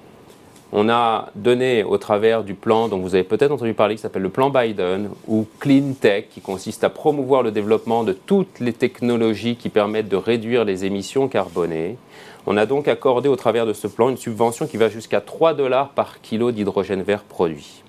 on 0.71 0.87
a 0.89 1.29
donné 1.33 1.83
au 1.83 1.97
travers 1.97 2.43
du 2.43 2.53
plan 2.53 2.87
dont 2.87 2.99
vous 2.99 3.15
avez 3.15 3.23
peut-être 3.23 3.51
entendu 3.51 3.73
parler, 3.73 3.95
qui 3.95 4.01
s'appelle 4.01 4.21
le 4.21 4.29
plan 4.29 4.51
Biden, 4.51 5.09
ou 5.27 5.47
Clean 5.59 5.93
Tech, 5.99 6.25
qui 6.29 6.41
consiste 6.41 6.83
à 6.83 6.89
promouvoir 6.89 7.41
le 7.41 7.51
développement 7.51 8.03
de 8.03 8.13
toutes 8.13 8.59
les 8.59 8.73
technologies 8.73 9.55
qui 9.55 9.69
permettent 9.69 10.09
de 10.09 10.15
réduire 10.15 10.65
les 10.65 10.85
émissions 10.85 11.27
carbonées, 11.27 11.97
on 12.49 12.57
a 12.57 12.65
donc 12.65 12.87
accordé 12.87 13.29
au 13.29 13.35
travers 13.35 13.67
de 13.67 13.73
ce 13.73 13.85
plan 13.85 14.09
une 14.09 14.17
subvention 14.17 14.65
qui 14.65 14.77
va 14.77 14.89
jusqu'à 14.89 15.21
3 15.21 15.53
dollars 15.53 15.89
par 15.89 16.19
kilo 16.19 16.51
d'hydrogène 16.51 17.03
vert 17.03 17.21
produit. 17.21 17.83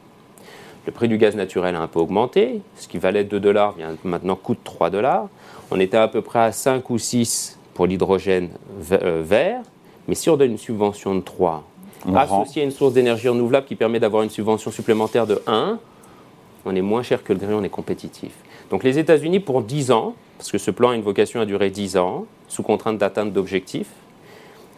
Le 0.85 0.93
prix 0.93 1.09
du 1.09 1.17
gaz 1.17 1.35
naturel 1.35 1.75
a 1.75 1.81
un 1.81 1.87
peu 1.87 1.99
augmenté. 1.99 2.61
Ce 2.77 2.87
qui 2.87 2.99
valait 2.99 3.25
2 3.25 3.41
dollars 3.41 3.75
maintenant 4.05 4.37
coûte 4.37 4.59
3 4.63 4.91
dollars. 4.91 5.29
On 5.71 5.81
était 5.81 5.97
à 5.97 6.09
peu 6.09 6.21
près 6.21 6.41
à 6.41 6.53
5 6.53 6.91
ou 6.91 6.99
6 6.99 7.59
pour 7.73 7.87
l'hydrogène 7.87 8.51
euh, 8.93 9.23
vert. 9.25 9.63
Mais 10.07 10.15
si 10.15 10.29
on 10.29 10.37
donne 10.37 10.51
une 10.51 10.59
subvention 10.59 11.15
de 11.15 11.21
3, 11.23 11.65
associé 12.15 12.61
à 12.61 12.65
une 12.67 12.71
source 12.71 12.93
d'énergie 12.93 13.29
renouvelable 13.29 13.67
qui 13.67 13.77
permet 13.77 13.99
d'avoir 13.99 14.25
une 14.25 14.31
subvention 14.31 14.71
supplémentaire 14.71 15.27
de 15.27 15.41
1, 15.47 15.79
on 16.67 16.77
est 16.77 16.83
moins 16.83 17.03
cher 17.03 17.25
que 17.25 17.33
le 17.33 17.39
gris, 17.39 17.55
on 17.55 17.63
est 17.63 17.71
compétitif. 17.71 18.33
Donc 18.69 18.85
les 18.85 18.99
États-Unis, 18.99 19.41
pour 19.41 19.63
10 19.63 19.91
ans, 19.91 20.15
parce 20.37 20.53
que 20.53 20.59
ce 20.59 20.71
plan 20.71 20.91
a 20.91 20.97
une 20.97 21.03
vocation 21.03 21.41
à 21.41 21.47
durer 21.47 21.71
10 21.71 21.97
ans, 21.97 22.27
sous 22.47 22.63
contrainte 22.63 22.99
d'atteinte 22.99 23.33
d'objectifs, 23.33 23.89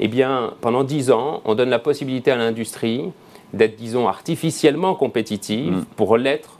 eh 0.00 0.08
bien, 0.08 0.54
pendant 0.60 0.84
10 0.84 1.10
ans, 1.10 1.42
on 1.44 1.54
donne 1.54 1.70
la 1.70 1.78
possibilité 1.78 2.30
à 2.30 2.36
l'industrie 2.36 3.12
d'être, 3.52 3.76
disons, 3.76 4.08
artificiellement 4.08 4.94
compétitive 4.94 5.72
mm. 5.72 5.84
pour 5.96 6.16
l'être 6.16 6.58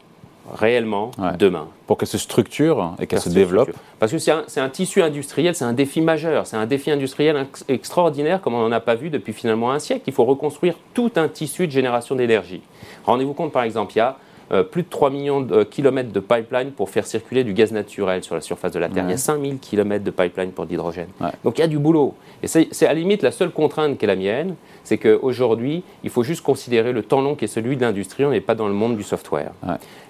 réellement 0.54 1.12
demain. 1.38 1.68
Pour 1.86 1.96
qu'elle 1.96 2.08
se 2.08 2.18
structure 2.18 2.94
et 2.98 3.06
qu'elle 3.06 3.20
se 3.20 3.28
développe. 3.28 3.70
Parce 3.98 4.12
que 4.12 4.18
c'est 4.18 4.32
un, 4.32 4.68
tissu 4.68 5.02
industriel, 5.02 5.54
c'est 5.54 5.64
un 5.64 5.72
défi 5.72 6.00
majeur, 6.00 6.46
c'est 6.46 6.56
un 6.56 6.66
défi 6.66 6.90
industriel 6.90 7.46
extraordinaire 7.68 8.40
comme 8.40 8.54
on 8.54 8.62
n'en 8.62 8.72
a 8.72 8.80
pas 8.80 8.94
vu 8.94 9.08
depuis 9.08 9.32
finalement 9.32 9.72
un 9.72 9.78
siècle. 9.78 10.02
Il 10.06 10.12
faut 10.12 10.24
reconstruire 10.24 10.74
tout 10.94 11.12
un 11.16 11.28
tissu 11.28 11.66
de 11.66 11.72
génération 11.72 12.16
d'énergie. 12.16 12.62
Rendez-vous 13.04 13.34
compte 13.34 13.52
par 13.52 13.62
exemple, 13.62 13.92
il 13.94 13.98
y 13.98 14.02
a 14.02 14.16
euh, 14.52 14.62
plus 14.62 14.82
de 14.82 14.88
3 14.88 15.10
millions 15.10 15.40
de 15.40 15.64
kilomètres 15.64 16.12
de 16.12 16.20
pipeline 16.20 16.72
pour 16.72 16.90
faire 16.90 17.06
circuler 17.06 17.44
du 17.44 17.54
gaz 17.54 17.72
naturel 17.72 18.22
sur 18.22 18.34
la 18.34 18.40
surface 18.40 18.72
de 18.72 18.78
la 18.78 18.88
Terre. 18.88 19.04
Il 19.06 19.10
y 19.10 19.14
a 19.14 19.18
5000 19.18 19.58
kilomètres 19.58 20.04
de 20.04 20.10
pipeline 20.10 20.52
pour 20.52 20.66
l'hydrogène. 20.66 21.08
Donc 21.44 21.58
il 21.58 21.62
y 21.62 21.64
a 21.64 21.68
du 21.68 21.78
boulot. 21.78 22.14
Et 22.42 22.46
c'est 22.48 22.86
à 22.86 22.88
la 22.88 22.94
limite 22.94 23.22
la 23.22 23.30
seule 23.30 23.50
contrainte 23.50 23.98
qui 23.98 24.04
est 24.04 24.08
la 24.08 24.16
mienne, 24.16 24.56
c'est 24.84 24.98
qu'aujourd'hui, 24.98 25.82
il 26.04 26.10
faut 26.10 26.22
juste 26.22 26.42
considérer 26.42 26.92
le 26.92 27.02
temps 27.02 27.20
long 27.20 27.34
qui 27.34 27.46
est 27.46 27.48
celui 27.48 27.76
de 27.76 27.82
l'industrie. 27.82 28.24
On 28.24 28.30
n'est 28.30 28.40
pas 28.40 28.54
dans 28.54 28.68
le 28.68 28.74
monde 28.74 28.96
du 28.96 29.02
software. 29.02 29.52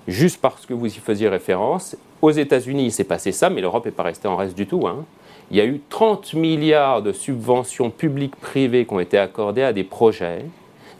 Juste 0.08 0.40
parce 0.40 0.66
que 0.66 0.74
vous 0.74 0.86
y 0.86 0.98
faisiez 0.98 1.28
référence, 1.28 1.96
aux 2.20 2.30
États-Unis, 2.30 2.86
il 2.86 2.92
s'est 2.92 3.04
passé 3.04 3.30
ça, 3.32 3.50
mais 3.50 3.60
l'Europe 3.60 3.84
n'est 3.84 3.92
pas 3.92 4.02
restée 4.02 4.28
en 4.28 4.36
reste 4.36 4.56
du 4.56 4.66
tout. 4.66 4.86
Hein. 4.86 5.04
Il 5.50 5.56
y 5.56 5.60
a 5.60 5.66
eu 5.66 5.80
30 5.88 6.34
milliards 6.34 7.02
de 7.02 7.12
subventions 7.12 7.90
publiques-privées 7.90 8.86
qui 8.86 8.94
ont 8.94 9.00
été 9.00 9.18
accordées 9.18 9.62
à 9.62 9.72
des 9.72 9.84
projets 9.84 10.44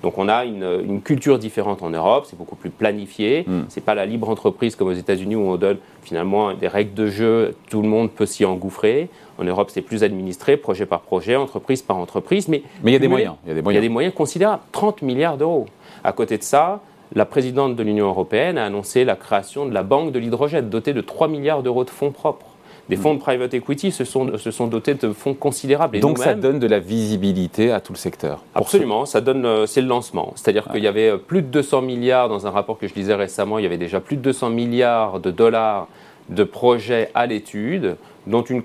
donc 0.03 0.19
on 0.19 0.29
a 0.29 0.45
une, 0.45 1.01
culture 1.03 1.39
différente 1.39 1.83
en 1.83 1.91
Europe, 1.91 2.27
c'est 2.29 2.37
beaucoup 2.37 2.57
plus 2.57 2.71
planifié. 2.71 3.45
Mm. 3.47 3.63
Ce 3.69 3.79
n'est 3.79 3.85
pas 3.85 3.95
la 3.95 4.07
libre 4.07 4.29
entreprise 4.29 4.77
comme 4.77 4.89
aux 4.89 4.93
États-Unis 4.93 5.37
où 5.37 5.49
on 5.49 5.57
donne 5.57 5.79
finalement 6.03 6.53
des 6.55 6.69
règles 6.69 6.95
de 6.95 7.07
jeu, 7.07 7.55
tout 7.71 7.83
le 7.83 7.89
monde 7.89 8.11
peut 8.11 8.27
s'y 8.27 8.45
engouffrer. 8.45 9.09
En 9.39 9.45
Europe, 9.45 9.71
c'est 9.73 9.83
plus 9.83 10.05
administré, 10.05 10.57
projet 10.57 10.87
par 10.87 11.01
projet, 11.01 11.37
entreprise 11.37 11.83
par 11.83 11.97
entreprise. 11.97 12.49
Mais 12.49 12.63
il 12.85 12.93
y 12.93 12.97
a 12.97 12.99
des 12.99 13.09
moyens. 13.09 13.35
Il 13.45 13.49
y 13.49 13.53
a 13.53 13.55
des 13.55 13.63
moyens, 13.63 13.75
il 13.81 13.85
y 13.85 13.87
a 13.87 13.89
des 13.89 13.93
moyens 13.93 14.15
considérables. 14.15 14.63
30 14.73 15.03
milliards 15.03 15.37
d'euros. 15.37 15.67
À 16.05 16.13
côté 16.13 16.37
de 16.37 16.43
ça, 16.43 16.81
la 17.15 17.25
présidente 17.25 17.77
de 17.77 17.83
l'Union 17.83 18.07
européenne 18.07 18.59
a 18.59 18.65
annoncé 18.65 19.05
la 19.05 19.17
création 19.17 19.67
de 19.67 19.75
la 19.75 19.83
banque 19.83 20.13
de 20.13 20.19
l'hydrogène, 20.19 20.69
dotée 20.69 20.93
de 20.93 21.01
3 21.01 21.29
milliards 21.29 21.63
d'euros 21.63 21.85
de 21.85 21.91
fonds 21.91 22.11
propres. 22.11 22.47
Les 22.89 22.97
fonds 22.97 23.15
de 23.15 23.21
private 23.21 23.55
equity 23.55 23.93
se 23.93 24.05
sont, 24.05 24.37
se 24.39 24.51
sont 24.51 24.67
dotés 24.67 24.95
de 24.95 25.13
fonds 25.13 25.35
considérables. 25.35 25.97
Et 25.97 26.01
Donc 26.01 26.19
ça 26.19 26.35
donne 26.35 26.59
de 26.59 26.67
la 26.67 26.79
visibilité 26.79 27.73
à 27.73 27.81
tout 27.81 27.93
le 27.93 27.99
secteur. 27.99 28.43
Absolument, 28.55 29.07
ça 29.07 29.21
donne, 29.21 29.47
euh, 29.47 29.67
c'est 29.67 29.81
le 29.81 29.87
lancement. 29.87 30.33
C'est-à-dire 30.37 30.69
qu'il 30.69 30.83
y 30.83 30.87
avait 30.87 31.11
euh, 31.11 31.17
plus 31.17 31.43
de 31.43 31.47
200 31.47 31.83
milliards 31.83 32.29
dans 32.29 32.47
un 32.47 32.51
rapport 32.51 32.79
que 32.79 32.89
je 32.89 32.95
lisais 32.95 33.15
récemment, 33.15 33.59
il 33.59 33.63
y 33.63 33.67
avait 33.67 33.79
déjà 33.79 34.01
plus 34.01 34.17
de 34.17 34.23
200 34.23 34.51
milliards 34.51 35.21
de 35.21 35.31
dollars 35.31 35.89
de 36.29 36.45
projets 36.45 37.11
à 37.15 37.27
l'étude, 37.27 37.97
dont 38.27 38.43
une, 38.43 38.63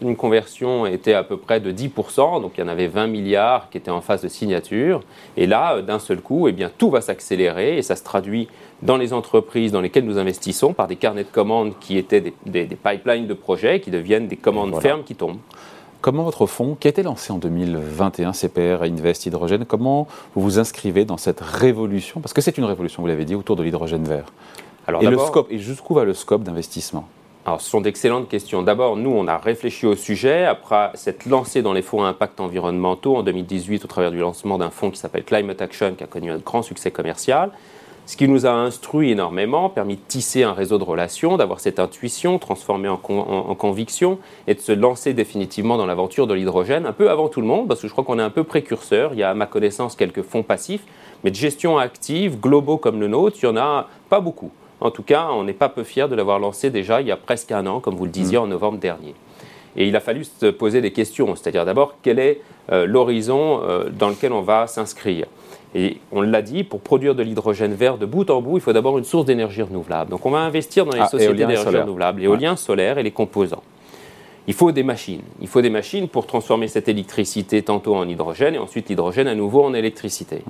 une, 0.00 0.16
conversion 0.16 0.86
était 0.86 1.12
à 1.12 1.22
peu 1.22 1.36
près 1.36 1.60
de 1.60 1.70
10%, 1.70 2.40
donc 2.40 2.52
il 2.56 2.60
y 2.60 2.64
en 2.64 2.68
avait 2.68 2.86
20 2.86 3.06
milliards 3.06 3.68
qui 3.70 3.78
étaient 3.78 3.90
en 3.90 4.00
phase 4.00 4.22
de 4.22 4.28
signature. 4.28 5.00
Et 5.36 5.46
là, 5.46 5.76
euh, 5.76 5.82
d'un 5.82 5.98
seul 5.98 6.20
coup, 6.20 6.48
eh 6.48 6.52
bien, 6.52 6.70
tout 6.76 6.90
va 6.90 7.00
s'accélérer 7.00 7.76
et 7.76 7.82
ça 7.82 7.96
se 7.96 8.04
traduit 8.04 8.48
dans 8.82 8.96
les 8.96 9.12
entreprises 9.12 9.72
dans 9.72 9.80
lesquelles 9.80 10.04
nous 10.04 10.18
investissons 10.18 10.72
par 10.72 10.86
des 10.86 10.96
carnets 10.96 11.24
de 11.24 11.28
commandes 11.28 11.74
qui 11.80 11.98
étaient 11.98 12.20
des, 12.46 12.64
pipelines 12.64 13.26
de 13.26 13.34
projets 13.34 13.80
qui 13.80 13.90
deviennent 13.90 14.26
des 14.26 14.36
commandes 14.36 14.80
fermes 14.80 15.04
qui 15.04 15.14
tombent. 15.14 15.38
Comment 16.00 16.22
votre 16.22 16.46
fonds, 16.46 16.76
qui 16.78 16.86
a 16.86 16.90
été 16.90 17.02
lancé 17.02 17.32
en 17.32 17.38
2021, 17.38 18.32
CPR 18.32 18.82
Invest 18.82 19.24
Hydrogène, 19.24 19.64
comment 19.64 20.06
vous 20.34 20.42
vous 20.42 20.58
inscrivez 20.58 21.06
dans 21.06 21.16
cette 21.16 21.40
révolution? 21.40 22.20
Parce 22.20 22.34
que 22.34 22.42
c'est 22.42 22.58
une 22.58 22.64
révolution, 22.64 23.02
vous 23.02 23.08
l'avez 23.08 23.24
dit, 23.24 23.34
autour 23.34 23.56
de 23.56 23.62
l'hydrogène 23.62 24.04
vert. 24.04 24.26
Alors, 24.86 25.02
et, 25.02 25.06
le 25.06 25.16
scope, 25.16 25.46
et 25.50 25.58
jusqu'où 25.58 25.94
va 25.94 26.04
le 26.04 26.12
scope 26.12 26.42
d'investissement? 26.42 27.08
Alors, 27.46 27.60
ce 27.60 27.68
sont 27.68 27.82
d'excellentes 27.82 28.30
questions. 28.30 28.62
D'abord, 28.62 28.96
nous, 28.96 29.10
on 29.10 29.28
a 29.28 29.36
réfléchi 29.36 29.84
au 29.84 29.96
sujet 29.96 30.46
après 30.46 30.90
s'être 30.94 31.26
lancé 31.26 31.60
dans 31.60 31.74
les 31.74 31.82
fonds 31.82 32.02
à 32.02 32.08
impact 32.08 32.40
environnementaux 32.40 33.16
en 33.16 33.22
2018 33.22 33.84
au 33.84 33.86
travers 33.86 34.10
du 34.10 34.18
lancement 34.18 34.56
d'un 34.56 34.70
fonds 34.70 34.90
qui 34.90 34.98
s'appelle 34.98 35.24
Climate 35.24 35.60
Action, 35.60 35.94
qui 35.94 36.02
a 36.02 36.06
connu 36.06 36.30
un 36.30 36.38
grand 36.38 36.62
succès 36.62 36.90
commercial 36.90 37.50
ce 38.06 38.16
qui 38.16 38.28
nous 38.28 38.46
a 38.46 38.50
instruit 38.50 39.12
énormément, 39.12 39.70
permis 39.70 39.96
de 39.96 40.02
tisser 40.06 40.42
un 40.42 40.52
réseau 40.52 40.78
de 40.78 40.84
relations, 40.84 41.36
d'avoir 41.36 41.60
cette 41.60 41.78
intuition 41.78 42.38
transformée 42.38 42.88
en, 42.88 42.98
conviction 42.98 44.18
et 44.46 44.54
de 44.54 44.60
se 44.60 44.72
lancer 44.72 45.14
définitivement 45.14 45.78
dans 45.78 45.86
l'aventure 45.86 46.26
de 46.26 46.34
l'hydrogène 46.34 46.86
un 46.86 46.92
peu 46.92 47.10
avant 47.10 47.28
tout 47.28 47.40
le 47.40 47.46
monde, 47.46 47.66
parce 47.66 47.80
que 47.80 47.88
je 47.88 47.92
crois 47.92 48.04
qu'on 48.04 48.18
est 48.18 48.22
un 48.22 48.30
peu 48.30 48.44
précurseur. 48.44 49.12
Il 49.14 49.18
y 49.18 49.22
a 49.22 49.30
à 49.30 49.34
ma 49.34 49.46
connaissance 49.46 49.96
quelques 49.96 50.22
fonds 50.22 50.42
passifs, 50.42 50.84
mais 51.22 51.30
de 51.30 51.36
gestion 51.36 51.78
active, 51.78 52.38
globaux 52.38 52.76
comme 52.76 53.00
le 53.00 53.08
nôtre, 53.08 53.38
il 53.42 53.46
n'y 53.46 53.52
en 53.52 53.56
a 53.56 53.88
pas 54.10 54.20
beaucoup. 54.20 54.50
En 54.84 54.90
tout 54.90 55.02
cas, 55.02 55.28
on 55.32 55.44
n'est 55.44 55.54
pas 55.54 55.70
peu 55.70 55.82
fiers 55.82 56.08
de 56.08 56.14
l'avoir 56.14 56.38
lancé 56.38 56.68
déjà 56.68 57.00
il 57.00 57.06
y 57.06 57.10
a 57.10 57.16
presque 57.16 57.50
un 57.52 57.66
an, 57.66 57.80
comme 57.80 57.96
vous 57.96 58.04
le 58.04 58.10
disiez, 58.10 58.36
mmh. 58.36 58.42
en 58.42 58.46
novembre 58.46 58.78
dernier. 58.78 59.14
Et 59.76 59.88
il 59.88 59.96
a 59.96 60.00
fallu 60.00 60.24
se 60.24 60.46
poser 60.46 60.82
des 60.82 60.92
questions, 60.92 61.34
c'est-à-dire 61.34 61.64
d'abord 61.64 61.96
quel 62.02 62.18
est 62.18 62.42
euh, 62.70 62.84
l'horizon 62.86 63.62
euh, 63.64 63.88
dans 63.88 64.10
lequel 64.10 64.34
on 64.34 64.42
va 64.42 64.66
s'inscrire? 64.66 65.24
Et 65.74 65.96
on 66.12 66.20
l'a 66.20 66.42
dit, 66.42 66.64
pour 66.64 66.80
produire 66.80 67.14
de 67.14 67.22
l'hydrogène 67.22 67.72
vert 67.72 67.96
de 67.96 68.04
bout 68.04 68.28
en 68.28 68.42
bout, 68.42 68.58
il 68.58 68.60
faut 68.60 68.74
d'abord 68.74 68.98
une 68.98 69.04
source 69.04 69.24
d'énergie 69.24 69.62
renouvelable. 69.62 70.10
Donc 70.10 70.26
on 70.26 70.30
va 70.30 70.40
investir 70.40 70.84
dans 70.84 70.92
les 70.92 71.00
ah, 71.00 71.08
sociétés 71.08 71.32
d'énergie 71.32 71.76
renouvelable, 71.76 72.20
l'éolien 72.20 72.54
solaire 72.54 72.98
et 72.98 73.02
les 73.02 73.10
composants. 73.10 73.62
Il 74.46 74.54
faut 74.54 74.72
des 74.72 74.82
machines. 74.82 75.22
Il 75.40 75.48
faut 75.48 75.62
des 75.62 75.70
machines 75.70 76.08
pour 76.08 76.26
transformer 76.26 76.68
cette 76.68 76.88
électricité 76.88 77.62
tantôt 77.62 77.96
en 77.96 78.08
hydrogène 78.08 78.54
et 78.54 78.58
ensuite 78.58 78.88
l'hydrogène 78.88 79.26
à 79.26 79.34
nouveau 79.34 79.64
en 79.64 79.72
électricité. 79.74 80.42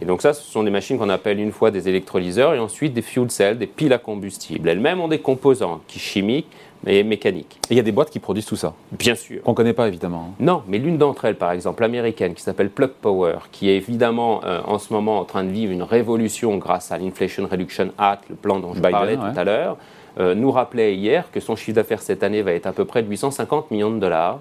Et 0.00 0.04
donc 0.04 0.22
ça, 0.22 0.32
ce 0.32 0.42
sont 0.42 0.62
des 0.62 0.70
machines 0.70 0.98
qu'on 0.98 1.10
appelle 1.10 1.38
une 1.38 1.52
fois 1.52 1.70
des 1.70 1.88
électrolyseurs 1.88 2.54
et 2.54 2.58
ensuite 2.58 2.94
des 2.94 3.02
fuel 3.02 3.30
cells, 3.30 3.58
des 3.58 3.66
piles 3.66 3.92
à 3.92 3.98
combustible. 3.98 4.68
Elles-mêmes 4.68 5.00
ont 5.00 5.08
des 5.08 5.18
composants 5.18 5.80
qui 5.86 5.98
chimiques, 5.98 6.48
et 6.86 7.02
mécanique. 7.02 7.58
Et 7.70 7.74
il 7.74 7.76
y 7.76 7.80
a 7.80 7.82
des 7.82 7.92
boîtes 7.92 8.10
qui 8.10 8.18
produisent 8.18 8.46
tout 8.46 8.56
ça 8.56 8.74
Bien 8.92 9.14
sûr. 9.14 9.42
Qu'on 9.42 9.52
ne 9.52 9.56
connaît 9.56 9.72
pas 9.72 9.88
évidemment. 9.88 10.34
Non, 10.40 10.62
mais 10.68 10.78
l'une 10.78 10.98
d'entre 10.98 11.24
elles, 11.24 11.36
par 11.36 11.52
exemple, 11.52 11.84
américaine, 11.84 12.34
qui 12.34 12.42
s'appelle 12.42 12.70
Plug 12.70 12.90
Power, 13.00 13.36
qui 13.52 13.70
est 13.70 13.76
évidemment 13.76 14.42
euh, 14.44 14.60
en 14.66 14.78
ce 14.78 14.92
moment 14.92 15.18
en 15.18 15.24
train 15.24 15.44
de 15.44 15.50
vivre 15.50 15.72
une 15.72 15.82
révolution 15.82 16.56
grâce 16.56 16.92
à 16.92 16.98
l'Inflation 16.98 17.46
Reduction 17.50 17.90
Act, 17.98 18.24
le 18.28 18.36
plan 18.36 18.60
dont 18.60 18.74
je 18.74 18.80
parlais 18.80 19.16
tout 19.16 19.22
à 19.36 19.44
l'heure, 19.44 19.76
nous 20.18 20.50
rappelait 20.50 20.94
hier 20.94 21.30
que 21.32 21.40
son 21.40 21.56
chiffre 21.56 21.74
d'affaires 21.74 22.00
cette 22.00 22.22
année 22.22 22.42
va 22.42 22.52
être 22.52 22.66
à 22.66 22.72
peu 22.72 22.84
près 22.84 23.02
de 23.02 23.08
850 23.08 23.70
millions 23.70 23.90
de 23.90 23.98
dollars. 23.98 24.38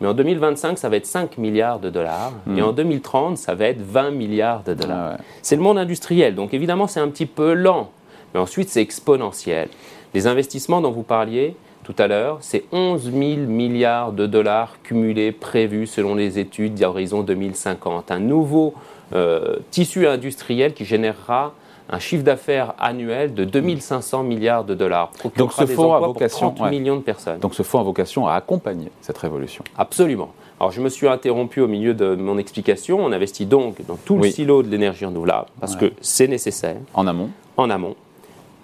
Mais 0.00 0.08
en 0.08 0.14
2025, 0.14 0.78
ça 0.78 0.88
va 0.88 0.96
être 0.96 1.06
5 1.06 1.36
milliards 1.38 1.78
de 1.78 1.90
dollars. 1.90 2.32
Hmm. 2.46 2.58
Et 2.58 2.62
en 2.62 2.72
2030, 2.72 3.36
ça 3.36 3.54
va 3.54 3.66
être 3.66 3.82
20 3.82 4.12
milliards 4.12 4.62
de 4.62 4.74
dollars. 4.74 5.16
Ah 5.18 5.22
c'est 5.42 5.56
le 5.56 5.62
monde 5.62 5.78
industriel. 5.78 6.34
Donc 6.34 6.54
évidemment, 6.54 6.86
c'est 6.86 7.00
un 7.00 7.08
petit 7.08 7.26
peu 7.26 7.52
lent. 7.52 7.90
Mais 8.32 8.40
ensuite, 8.40 8.70
c'est 8.70 8.80
exponentiel. 8.80 9.68
Les 10.14 10.26
investissements 10.26 10.80
dont 10.80 10.90
vous 10.90 11.02
parliez 11.02 11.54
tout 11.84 11.94
à 11.98 12.06
l'heure, 12.06 12.38
c'est 12.40 12.64
11 12.72 13.04
000 13.12 13.14
milliards 13.46 14.12
de 14.12 14.26
dollars 14.26 14.76
cumulés 14.82 15.32
prévus 15.32 15.86
selon 15.86 16.14
les 16.14 16.38
études 16.38 16.74
d'horizon 16.74 17.22
2050. 17.22 18.10
Un 18.10 18.20
nouveau 18.20 18.74
euh, 19.12 19.56
tissu 19.70 20.06
industriel 20.06 20.72
qui 20.72 20.84
générera 20.84 21.52
un 21.92 21.98
chiffre 21.98 22.22
d'affaires 22.22 22.74
annuel 22.78 23.34
de 23.34 23.44
2500 23.44 24.22
milliards 24.22 24.64
de 24.64 24.74
dollars. 24.74 25.10
Donc 25.36 25.52
ce 25.52 25.66
fonds 25.66 25.92
a 25.92 26.00
vocation, 26.00 26.52
30 26.52 26.70
millions 26.70 26.96
de 26.96 27.02
personnes. 27.02 27.40
Donc 27.40 27.54
ce 27.54 27.62
fonds 27.62 27.80
a 27.80 27.82
vocation 27.82 28.26
à 28.26 28.34
accompagner 28.34 28.90
cette 29.00 29.18
révolution. 29.18 29.64
Absolument. 29.76 30.32
Alors 30.60 30.70
je 30.72 30.80
me 30.80 30.88
suis 30.88 31.08
interrompu 31.08 31.60
au 31.60 31.68
milieu 31.68 31.94
de 31.94 32.14
mon 32.14 32.38
explication. 32.38 33.04
On 33.04 33.12
investit 33.12 33.46
donc 33.46 33.84
dans 33.86 33.96
tout 33.96 34.18
le 34.18 34.30
silo 34.30 34.62
de 34.62 34.68
l'énergie 34.68 35.04
renouvelable 35.04 35.46
parce 35.58 35.76
que 35.76 35.92
c'est 36.00 36.28
nécessaire. 36.28 36.76
En 36.94 37.06
amont. 37.06 37.30
En 37.56 37.70
amont. 37.70 37.96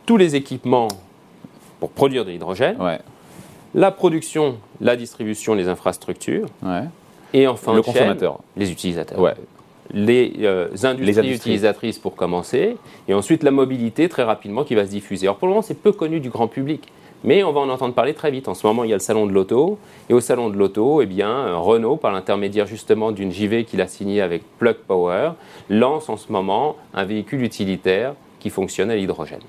Tous 0.05 0.17
les 0.17 0.37
équipements 0.37 0.89
pour 1.81 1.91
produire 1.91 2.25
de 2.25 2.31
l'hydrogène, 2.31 2.77
la 3.75 3.91
production, 3.91 4.57
la 4.81 4.97
distribution, 4.97 5.55
les 5.55 5.69
infrastructures, 5.69 6.47
et 7.35 7.47
enfin 7.49 7.75
le 7.75 7.83
consommateur, 7.83 8.39
les 8.57 8.71
utilisateurs. 8.71 9.35
Les, 9.93 10.33
euh, 10.41 10.69
industries 10.83 11.33
utilisatrices 11.33 11.99
pour 11.99 12.17
commencer, 12.17 12.77
et 13.09 13.15
ensuite 13.15 13.43
la 13.43 13.51
mobilité 13.51 14.09
très 14.09 14.23
rapidement 14.23 14.65
qui 14.65 14.75
va 14.75 14.85
se 14.85 14.91
diffuser. 14.91 15.27
Alors 15.27 15.37
pour 15.37 15.49
le 15.49 15.53
moment, 15.53 15.63
c'est 15.63 15.81
peu 15.81 15.93
connu 15.93 16.21
du 16.21 16.31
grand 16.31 16.49
public, 16.49 16.93
mais 17.25 17.43
on 17.43 17.53
va 17.53 17.61
en 17.61 17.69
entendre 17.69 17.95
parler 17.95 18.15
très 18.15 18.31
vite. 18.31 18.49
En 18.49 18.55
ce 18.55 18.67
moment, 18.67 18.85
il 18.85 18.91
y 18.91 18.93
a 18.93 18.97
le 18.97 19.01
salon 19.01 19.27
de 19.27 19.33
l'auto, 19.33 19.79
et 20.09 20.15
au 20.15 20.21
salon 20.21 20.49
de 20.51 20.57
l'auto, 20.57 21.03
eh 21.03 21.07
bien, 21.07 21.55
Renault, 21.57 21.97
par 21.97 22.13
l'intermédiaire 22.13 22.67
justement 22.67 23.13
d'une 23.13 23.33
JV 23.33 23.65
qu'il 23.65 23.81
a 23.81 23.89
signée 23.89 24.21
avec 24.21 24.43
Plug 24.59 24.77
Power, 24.87 25.33
lance 25.69 26.09
en 26.09 26.17
ce 26.17 26.31
moment 26.31 26.77
un 26.95 27.05
véhicule 27.05 27.43
utilitaire 27.43 28.15
qui 28.39 28.51
fonctionne 28.51 28.91
à 28.91 28.97
l'hydrogène. 28.97 29.41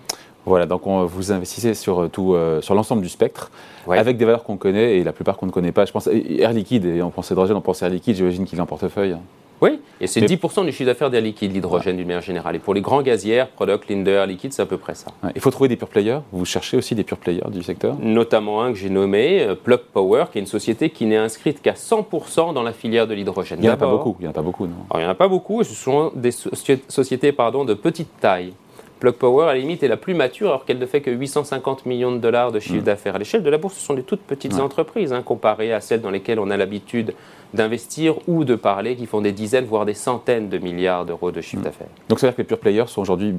Voilà, 0.45 0.65
donc 0.65 0.87
on, 0.87 1.05
vous 1.05 1.33
investissez 1.33 1.73
sur, 1.73 2.03
euh, 2.03 2.07
tout, 2.07 2.33
euh, 2.33 2.61
sur 2.61 2.73
l'ensemble 2.73 3.01
du 3.01 3.09
spectre, 3.09 3.51
avec 3.89 4.15
des 4.15 4.23
valeurs 4.23 4.43
qu'on 4.43 4.55
connaît 4.55 4.97
et 4.97 5.03
la 5.03 5.11
plupart 5.11 5.35
qu'on 5.35 5.45
ne 5.45 5.51
connaît 5.51 5.73
pas. 5.73 5.83
Je 5.83 5.91
pense 5.91 6.07
Air 6.07 6.53
Liquide, 6.53 6.85
et 6.85 7.01
on 7.01 7.09
pense 7.09 7.29
hydrogène, 7.29 7.57
on 7.57 7.61
pense 7.61 7.81
Air 7.81 7.89
Liquide, 7.89 8.15
j'imagine 8.15 8.45
qu'il 8.45 8.57
est 8.57 8.61
en 8.61 8.65
portefeuille. 8.65 9.17
Oui, 9.61 9.79
et 9.99 10.07
c'est 10.07 10.21
10% 10.21 10.65
du 10.65 10.71
chiffre 10.71 10.85
d'affaires 10.85 11.09
d'Air 11.09 11.21
Liquide, 11.21 11.51
l'hydrogène 11.53 11.97
d'une 11.97 12.05
manière 12.05 12.21
générale. 12.21 12.55
Et 12.55 12.59
pour 12.59 12.73
les 12.73 12.81
grands 12.81 13.01
gazières, 13.01 13.49
Product, 13.49 13.89
Linde, 13.89 14.07
Air 14.07 14.27
Liquide, 14.27 14.53
c'est 14.53 14.61
à 14.61 14.65
peu 14.67 14.77
près 14.77 14.93
ça. 14.93 15.07
Il 15.35 15.41
faut 15.41 15.49
trouver 15.49 15.67
des 15.67 15.75
pure 15.75 15.87
players. 15.87 16.19
Vous 16.31 16.45
cherchez 16.45 16.77
aussi 16.77 16.93
des 16.93 17.03
pure 17.03 17.17
players 17.17 17.49
du 17.51 17.63
secteur 17.63 17.97
Notamment 17.99 18.61
un 18.61 18.71
que 18.71 18.77
j'ai 18.77 18.89
nommé, 18.89 19.41
euh, 19.41 19.55
Plug 19.55 19.79
Power, 19.93 20.25
qui 20.31 20.37
est 20.37 20.41
une 20.41 20.47
société 20.47 20.89
qui 20.91 21.05
n'est 21.05 21.17
inscrite 21.17 21.61
qu'à 21.61 21.73
100% 21.73 22.53
dans 22.53 22.63
la 22.63 22.73
filière 22.73 23.07
de 23.07 23.13
l'hydrogène. 23.13 23.57
Il 23.59 23.63
n'y 23.63 23.69
en 23.69 23.73
a 23.73 23.77
pas 23.77 23.89
beaucoup, 23.89 24.15
il 24.19 24.23
n'y 24.23 24.27
en 24.27 24.31
a 24.31 24.33
pas 24.33 24.41
beaucoup, 24.41 24.67
non? 24.67 24.75
Il 24.93 24.99
n'y 24.99 25.05
en 25.05 25.09
a 25.09 25.15
pas 25.15 25.27
beaucoup, 25.27 25.63
ce 25.63 25.73
sont 25.73 26.11
des 26.15 26.31
sociétés 26.31 27.31
pardon, 27.31 27.65
de 27.65 27.73
petite 27.73 28.09
taille. 28.19 28.53
Plug 28.99 29.13
Power, 29.13 29.45
à 29.45 29.53
la 29.53 29.59
limite, 29.59 29.83
est 29.83 29.87
la 29.87 29.97
plus 29.97 30.13
mature 30.13 30.49
alors 30.49 30.65
qu'elle 30.65 30.79
ne 30.79 30.85
fait 30.85 31.01
que 31.01 31.11
850 31.11 31.85
millions 31.85 32.11
de 32.11 32.17
dollars 32.17 32.51
de 32.51 32.59
chiffre 32.59 32.81
mm. 32.81 32.83
d'affaires. 32.83 33.15
À 33.15 33.19
l'échelle 33.19 33.43
de 33.43 33.49
la 33.49 33.57
bourse, 33.57 33.75
ce 33.75 33.85
sont 33.85 33.93
des 33.93 34.03
toutes 34.03 34.21
petites 34.21 34.59
entreprises 34.59 35.13
hein, 35.13 35.21
comparées 35.21 35.73
à 35.73 35.81
celles 35.81 36.01
dans 36.01 36.11
lesquelles 36.11 36.39
on 36.39 36.49
a 36.49 36.57
l'habitude 36.57 37.13
d'investir 37.53 38.15
ou 38.27 38.43
de 38.43 38.55
parler, 38.55 38.95
qui 38.95 39.05
font 39.05 39.21
des 39.21 39.31
dizaines, 39.31 39.65
voire 39.65 39.85
des 39.85 39.93
centaines 39.93 40.49
de 40.49 40.57
milliards 40.57 41.05
d'euros 41.05 41.31
de 41.31 41.41
chiffre 41.41 41.61
mm. 41.61 41.65
d'affaires. 41.65 41.87
Donc, 42.09 42.19
ça 42.19 42.27
veut 42.27 42.31
dire 42.31 42.37
que 42.37 42.41
les 42.41 42.47
pure 42.47 42.59
players 42.59 42.87
sont 42.87 43.01
aujourd'hui 43.01 43.35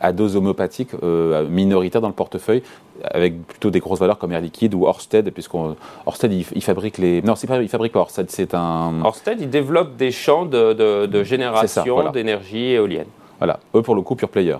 à 0.00 0.12
dose 0.12 0.36
homéopathique 0.36 0.90
euh, 1.02 1.46
minoritaire 1.48 2.00
dans 2.00 2.08
le 2.08 2.14
portefeuille, 2.14 2.62
avec 3.02 3.46
plutôt 3.46 3.70
des 3.70 3.80
grosses 3.80 3.98
valeurs 3.98 4.18
comme 4.18 4.32
Air 4.32 4.40
Liquide 4.40 4.74
ou 4.74 4.84
Orsted, 4.86 5.30
puisqu'on 5.32 5.76
Orsted 6.06 6.32
il, 6.32 6.62
fabrique 6.62 6.98
les 6.98 7.22
non 7.22 7.34
c'est 7.34 7.46
pas 7.46 7.60
il 7.60 7.68
fabrique 7.68 7.92
pas 7.92 8.00
Orsted 8.00 8.30
c'est 8.30 8.54
un 8.54 9.02
Orsted 9.04 9.40
il 9.40 9.50
développe 9.50 9.96
des 9.96 10.10
champs 10.10 10.46
de, 10.46 11.22
génération 11.24 12.10
d'énergie 12.10 12.72
éolienne. 12.72 13.06
Voilà, 13.38 13.60
eux 13.74 13.82
pour 13.82 13.94
le 13.94 14.02
coup 14.02 14.16
pure 14.16 14.28
player. 14.28 14.56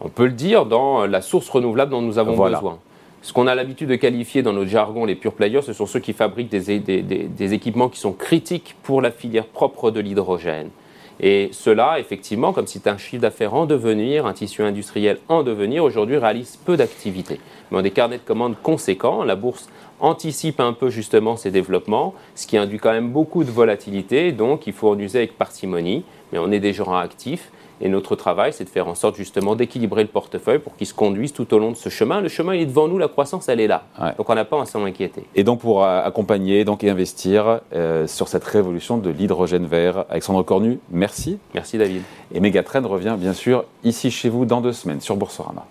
On 0.00 0.08
peut 0.08 0.26
le 0.26 0.32
dire 0.32 0.66
dans 0.66 1.06
la 1.06 1.22
source 1.22 1.48
renouvelable 1.48 1.90
dont 1.90 2.02
nous 2.02 2.18
avons 2.18 2.36
besoin. 2.36 2.78
Ce 3.22 3.32
qu'on 3.32 3.46
a 3.46 3.54
l'habitude 3.54 3.88
de 3.88 3.96
qualifier 3.96 4.42
dans 4.42 4.52
notre 4.52 4.70
jargon 4.70 5.04
les 5.04 5.16
pure 5.16 5.32
players, 5.32 5.62
ce 5.62 5.72
sont 5.72 5.86
ceux 5.86 5.98
qui 5.98 6.12
fabriquent 6.12 6.50
des, 6.50 6.78
des, 6.78 7.54
équipements 7.54 7.88
qui 7.88 7.98
sont 7.98 8.12
critiques 8.12 8.76
pour 8.84 9.02
la 9.02 9.10
filière 9.10 9.46
propre 9.46 9.90
de 9.90 9.98
l'hydrogène. 9.98 10.70
Et 11.18 11.48
cela, 11.52 11.98
effectivement, 11.98 12.52
comme 12.52 12.66
c'est 12.66 12.86
un 12.86 12.98
chiffre 12.98 13.22
d'affaires 13.22 13.54
en 13.54 13.64
devenir, 13.66 14.26
un 14.26 14.32
tissu 14.34 14.62
industriel 14.62 15.18
en 15.28 15.42
devenir, 15.42 15.82
aujourd'hui 15.82 16.18
réalise 16.18 16.56
peu 16.56 16.76
d'activités. 16.76 17.40
Mais 17.70 17.78
ont 17.78 17.82
des 17.82 17.90
carnets 17.90 18.18
de 18.18 18.22
commandes 18.22 18.54
conséquents. 18.62 19.24
La 19.24 19.34
bourse 19.34 19.68
anticipe 19.98 20.60
un 20.60 20.74
peu 20.74 20.90
justement 20.90 21.36
ces 21.36 21.50
développements, 21.50 22.14
ce 22.34 22.46
qui 22.46 22.58
induit 22.58 22.78
quand 22.78 22.92
même 22.92 23.10
beaucoup 23.10 23.44
de 23.44 23.50
volatilité. 23.50 24.30
Donc 24.30 24.66
il 24.66 24.74
faut 24.74 24.90
en 24.90 24.98
user 24.98 25.18
avec 25.18 25.38
parcimonie. 25.38 26.04
Mais 26.32 26.38
on 26.38 26.52
est 26.52 26.60
des 26.60 26.74
gens 26.74 26.94
actifs 26.94 27.50
et 27.80 27.88
notre 27.88 28.16
travail, 28.16 28.52
c'est 28.52 28.64
de 28.64 28.68
faire 28.68 28.88
en 28.88 28.94
sorte 28.94 29.16
justement 29.16 29.54
d'équilibrer 29.54 30.02
le 30.02 30.08
portefeuille 30.08 30.58
pour 30.58 30.76
qu'il 30.76 30.86
se 30.86 30.94
conduise 30.94 31.32
tout 31.32 31.52
au 31.52 31.58
long 31.58 31.70
de 31.70 31.76
ce 31.76 31.88
chemin. 31.88 32.20
Le 32.20 32.28
chemin, 32.28 32.54
il 32.54 32.62
est 32.62 32.66
devant 32.66 32.88
nous, 32.88 32.98
la 32.98 33.08
croissance, 33.08 33.48
elle 33.48 33.60
est 33.60 33.66
là. 33.66 33.84
Donc 34.16 34.28
on 34.30 34.34
n'a 34.34 34.44
pas 34.44 34.60
à 34.60 34.66
s'en 34.66 34.84
inquiéter. 34.84 35.24
Et 35.34 35.44
donc 35.44 35.60
pour 35.60 35.84
accompagner 35.84 36.64
donc, 36.64 36.84
et 36.84 36.90
investir 36.90 37.60
euh, 37.74 38.06
sur 38.06 38.28
cette 38.28 38.44
révolution 38.44 38.98
de 38.98 39.10
l'hydrogène 39.10 39.66
vert, 39.66 40.04
Alexandre 40.08 40.42
Cornu, 40.42 40.78
merci. 40.90 41.38
Merci 41.54 41.78
David. 41.78 42.02
Et 42.32 42.40
Megatrend 42.40 42.86
revient 42.86 43.16
bien 43.18 43.32
sûr 43.32 43.64
ici 43.84 44.10
chez 44.10 44.28
vous 44.28 44.44
dans 44.44 44.60
deux 44.60 44.72
semaines 44.72 45.00
sur 45.00 45.16
Boursorama. 45.16 45.66